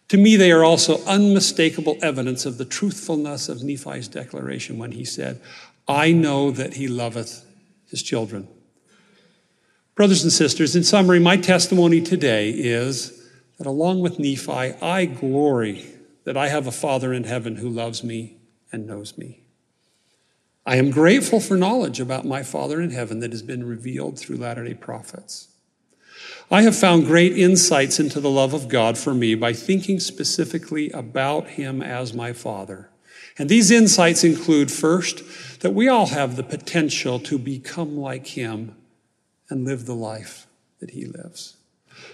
To 0.08 0.18
me, 0.18 0.38
they 0.38 0.50
are 0.50 0.64
also 0.64 1.04
unmistakable 1.06 1.98
evidence 2.02 2.46
of 2.46 2.58
the 2.58 2.64
truthfulness 2.64 3.50
of 3.50 3.64
Nephi's 3.64 4.08
declaration 4.08 4.78
when 4.78 4.94
he 4.94 5.04
said, 5.04 5.42
I 5.90 6.14
know 6.14 6.52
that 6.52 6.76
he 6.76 6.88
loveth 6.88 7.46
his 7.90 8.02
children. 8.02 8.48
Brothers 9.96 10.24
and 10.24 10.32
sisters, 10.32 10.74
in 10.74 10.86
summary, 10.86 11.20
my 11.20 11.36
testimony 11.36 12.00
today 12.00 12.52
is 12.52 13.30
that 13.58 13.68
along 13.68 14.00
with 14.00 14.20
Nephi, 14.20 14.74
I 14.82 15.06
glory 15.06 15.86
that 16.24 16.38
I 16.38 16.48
have 16.48 16.66
a 16.66 16.72
Father 16.72 17.12
in 17.12 17.26
heaven 17.26 17.58
who 17.58 17.68
loves 17.68 18.06
me 18.06 18.38
and 18.72 18.88
knows 18.88 19.18
me. 19.18 19.44
I 20.65 20.76
am 20.76 20.91
grateful 20.91 21.39
for 21.39 21.58
knowledge 21.58 22.00
about 22.00 22.26
my 22.26 22.43
Father 22.43 22.82
in 22.82 22.91
heaven 22.91 23.19
that 23.19 23.32
has 23.32 23.41
been 23.41 23.63
revealed 23.63 24.19
through 24.19 24.38
Latter 24.38 24.63
day 24.63 24.76
prophets. 24.76 25.47
I 26.52 26.62
have 26.63 26.76
found 26.76 27.06
great 27.06 27.38
insights 27.38 28.00
into 28.00 28.19
the 28.19 28.30
love 28.30 28.54
of 28.54 28.67
God 28.67 28.97
for 28.97 29.13
me 29.13 29.36
by 29.36 29.54
thinking 29.54 30.00
specifically 30.00 30.91
about 30.91 31.52
Him 31.52 31.82
as 31.82 32.13
my 32.13 32.34
Father. 32.34 32.89
And 33.38 33.50
these 33.50 33.71
insights 33.71 34.24
include 34.24 34.71
first, 34.71 35.24
that 35.62 35.74
we 35.74 35.88
all 35.88 36.08
have 36.08 36.36
the 36.36 36.43
potential 36.43 37.19
to 37.21 37.39
become 37.39 37.97
like 37.97 38.28
Him 38.28 38.76
and 39.50 39.65
live 39.65 39.86
the 39.86 39.95
life 39.95 40.45
that 40.80 40.91
He 40.91 41.06
lives. 41.06 41.58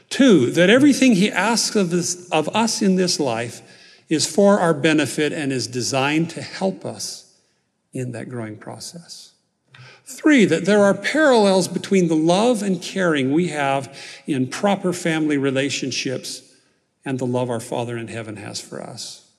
Two, 0.10 0.52
that 0.52 0.70
everything 0.70 1.16
He 1.16 1.32
asks 1.32 1.76
of 1.76 1.92
of 2.32 2.56
us 2.56 2.82
in 2.82 2.96
this 2.96 3.20
life 3.20 3.62
is 4.08 4.26
for 4.26 4.60
our 4.60 4.74
benefit 4.74 5.34
and 5.34 5.52
is 5.52 5.68
designed 5.68 6.30
to 6.30 6.42
help 6.42 6.86
us 6.86 7.27
in 7.94 8.12
that 8.12 8.30
growing 8.30 8.58
process. 8.58 9.34
Three, 10.06 10.46
that 10.46 10.66
there 10.66 10.84
are 10.84 10.94
parallels 10.94 11.68
between 11.68 12.08
the 12.08 12.16
love 12.16 12.64
and 12.64 12.82
caring 12.82 13.34
we 13.34 13.50
have 13.50 13.96
in 14.26 14.48
proper 14.48 14.94
family 14.94 15.38
relationships 15.38 16.56
and 17.04 17.20
the 17.20 17.26
love 17.26 17.50
our 17.50 17.60
Father 17.60 17.98
in 17.98 18.08
heaven 18.08 18.38
has 18.38 18.60
for 18.60 18.82
us. 18.82 19.30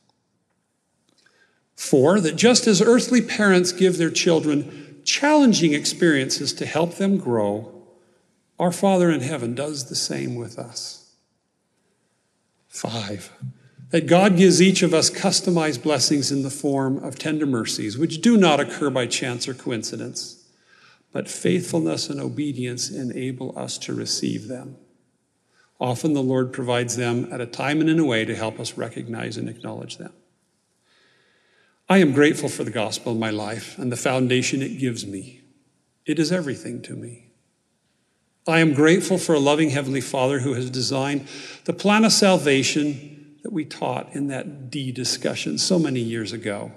Four, 1.74 2.20
that 2.20 2.36
just 2.36 2.66
as 2.66 2.82
earthly 2.82 3.22
parents 3.22 3.72
give 3.72 3.98
their 3.98 4.10
children 4.10 5.00
challenging 5.04 5.72
experiences 5.72 6.52
to 6.54 6.66
help 6.66 6.96
them 6.96 7.16
grow, 7.16 7.86
our 8.58 8.72
Father 8.72 9.10
in 9.10 9.20
heaven 9.20 9.54
does 9.54 9.88
the 9.88 9.94
same 9.94 10.34
with 10.34 10.58
us. 10.58 11.14
Five, 12.68 13.32
that 13.90 14.06
God 14.06 14.36
gives 14.36 14.60
each 14.60 14.82
of 14.82 14.92
us 14.92 15.10
customized 15.10 15.82
blessings 15.82 16.30
in 16.30 16.42
the 16.42 16.50
form 16.50 17.02
of 17.02 17.18
tender 17.18 17.46
mercies, 17.46 17.96
which 17.96 18.20
do 18.20 18.36
not 18.36 18.60
occur 18.60 18.90
by 18.90 19.06
chance 19.06 19.48
or 19.48 19.54
coincidence, 19.54 20.44
but 21.12 21.28
faithfulness 21.28 22.10
and 22.10 22.20
obedience 22.20 22.90
enable 22.90 23.58
us 23.58 23.78
to 23.78 23.94
receive 23.94 24.48
them. 24.48 24.76
Often 25.80 26.12
the 26.12 26.22
Lord 26.22 26.52
provides 26.52 26.96
them 26.96 27.28
at 27.32 27.40
a 27.40 27.46
time 27.46 27.80
and 27.80 27.88
in 27.88 27.98
a 27.98 28.04
way 28.04 28.24
to 28.24 28.34
help 28.34 28.60
us 28.60 28.76
recognize 28.76 29.36
and 29.36 29.48
acknowledge 29.48 29.96
them. 29.96 30.12
I 31.88 31.98
am 31.98 32.12
grateful 32.12 32.50
for 32.50 32.64
the 32.64 32.70
gospel 32.70 33.12
in 33.12 33.18
my 33.18 33.30
life 33.30 33.78
and 33.78 33.90
the 33.90 33.96
foundation 33.96 34.60
it 34.60 34.78
gives 34.78 35.06
me. 35.06 35.40
It 36.04 36.18
is 36.18 36.30
everything 36.30 36.82
to 36.82 36.94
me. 36.94 37.28
I 38.46 38.58
am 38.60 38.74
grateful 38.74 39.18
for 39.18 39.34
a 39.34 39.38
loving 39.40 39.70
Heavenly 39.70 40.00
Father 40.00 40.40
who 40.40 40.54
has 40.54 40.68
designed 40.68 41.26
the 41.64 41.72
plan 41.72 42.04
of 42.04 42.12
salvation 42.12 43.17
that 43.48 43.54
we 43.54 43.64
taught 43.64 44.14
in 44.14 44.26
that 44.26 44.70
D 44.70 44.92
discussion 44.92 45.56
so 45.56 45.78
many 45.78 46.00
years 46.00 46.34
ago 46.34 46.70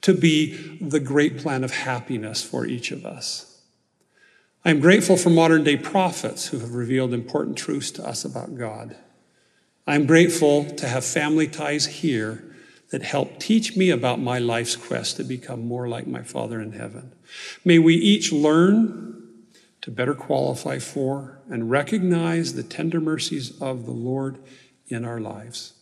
to 0.00 0.12
be 0.12 0.56
the 0.80 0.98
great 0.98 1.38
plan 1.38 1.62
of 1.62 1.70
happiness 1.70 2.42
for 2.42 2.66
each 2.66 2.90
of 2.90 3.06
us. 3.06 3.62
I 4.64 4.70
am 4.70 4.80
grateful 4.80 5.16
for 5.16 5.30
modern 5.30 5.62
day 5.62 5.76
prophets 5.76 6.48
who 6.48 6.58
have 6.58 6.74
revealed 6.74 7.14
important 7.14 7.56
truths 7.56 7.92
to 7.92 8.04
us 8.04 8.24
about 8.24 8.58
God. 8.58 8.96
I 9.86 9.94
am 9.94 10.04
grateful 10.06 10.64
to 10.64 10.88
have 10.88 11.04
family 11.04 11.46
ties 11.46 11.86
here 11.86 12.42
that 12.90 13.02
help 13.02 13.38
teach 13.38 13.76
me 13.76 13.90
about 13.90 14.18
my 14.18 14.40
life's 14.40 14.74
quest 14.74 15.16
to 15.18 15.22
become 15.22 15.64
more 15.64 15.86
like 15.86 16.08
my 16.08 16.24
Father 16.24 16.60
in 16.60 16.72
heaven. 16.72 17.12
May 17.64 17.78
we 17.78 17.94
each 17.94 18.32
learn 18.32 19.22
to 19.82 19.92
better 19.92 20.14
qualify 20.14 20.80
for 20.80 21.38
and 21.48 21.70
recognize 21.70 22.54
the 22.54 22.64
tender 22.64 23.00
mercies 23.00 23.56
of 23.60 23.86
the 23.86 23.92
Lord 23.92 24.40
in 24.88 25.04
our 25.04 25.20
lives. 25.20 25.74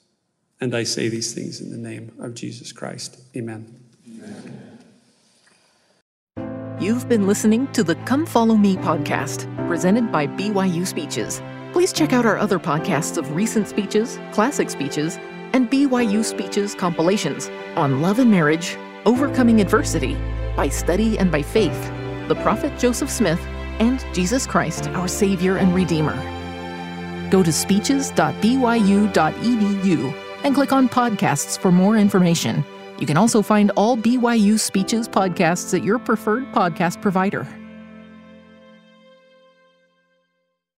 And 0.61 0.75
I 0.75 0.83
say 0.83 1.09
these 1.09 1.33
things 1.33 1.61
in 1.61 1.71
the 1.71 1.77
name 1.77 2.13
of 2.19 2.35
Jesus 2.35 2.73
Christ. 2.73 3.21
Amen. 3.37 3.81
Amen. 4.09 4.79
You've 6.81 7.09
been 7.09 7.27
listening 7.27 7.71
to 7.73 7.85
the 7.85 7.95
Come 8.07 8.27
Follow 8.27 8.57
Me 8.57 8.77
podcast, 8.77 9.47
presented 9.69 10.11
by 10.11 10.27
BYU 10.27 10.87
Speeches. 10.87 11.41
Please 11.73 11.93
check 11.93 12.13
out 12.13 12.27
our 12.27 12.39
other 12.39 12.59
podcasts 12.59 13.19
of 13.19 13.35
recent 13.35 13.69
speeches, 13.69 14.19
classic 14.33 14.71
speeches, 14.71 15.19
and 15.53 15.71
BYU 15.71 16.25
Speeches 16.25 16.75
compilations 16.75 17.49
on 17.77 18.03
love 18.03 18.19
and 18.19 18.31
marriage, 18.31 18.77
overcoming 19.07 19.61
adversity, 19.61 20.17
by 20.57 20.69
study 20.69 21.19
and 21.19 21.31
by 21.31 21.43
faith, 21.43 21.93
the 22.29 22.35
prophet 22.37 22.77
Joseph 22.79 23.11
Smith, 23.11 23.41
and 23.79 24.05
Jesus 24.13 24.47
Christ, 24.47 24.89
our 24.89 25.07
Savior 25.07 25.57
and 25.57 25.75
Redeemer. 25.75 26.17
Go 27.31 27.43
to 27.43 27.53
speeches.byu.edu 27.53 30.28
and 30.49 30.55
click 30.55 30.73
on 30.73 30.89
podcasts 30.89 31.59
for 31.59 31.71
more 31.71 31.99
information. 31.99 32.65
You 32.99 33.07
can 33.07 33.19
also 33.19 33.43
find 33.43 33.71
all 33.77 33.99
BYU 33.99 34.59
Speeches 34.59 35.07
podcasts 35.07 35.77
at 35.77 35.85
your 35.85 35.99
preferred 35.99 36.45
podcast 36.53 37.03
provider. 37.03 37.47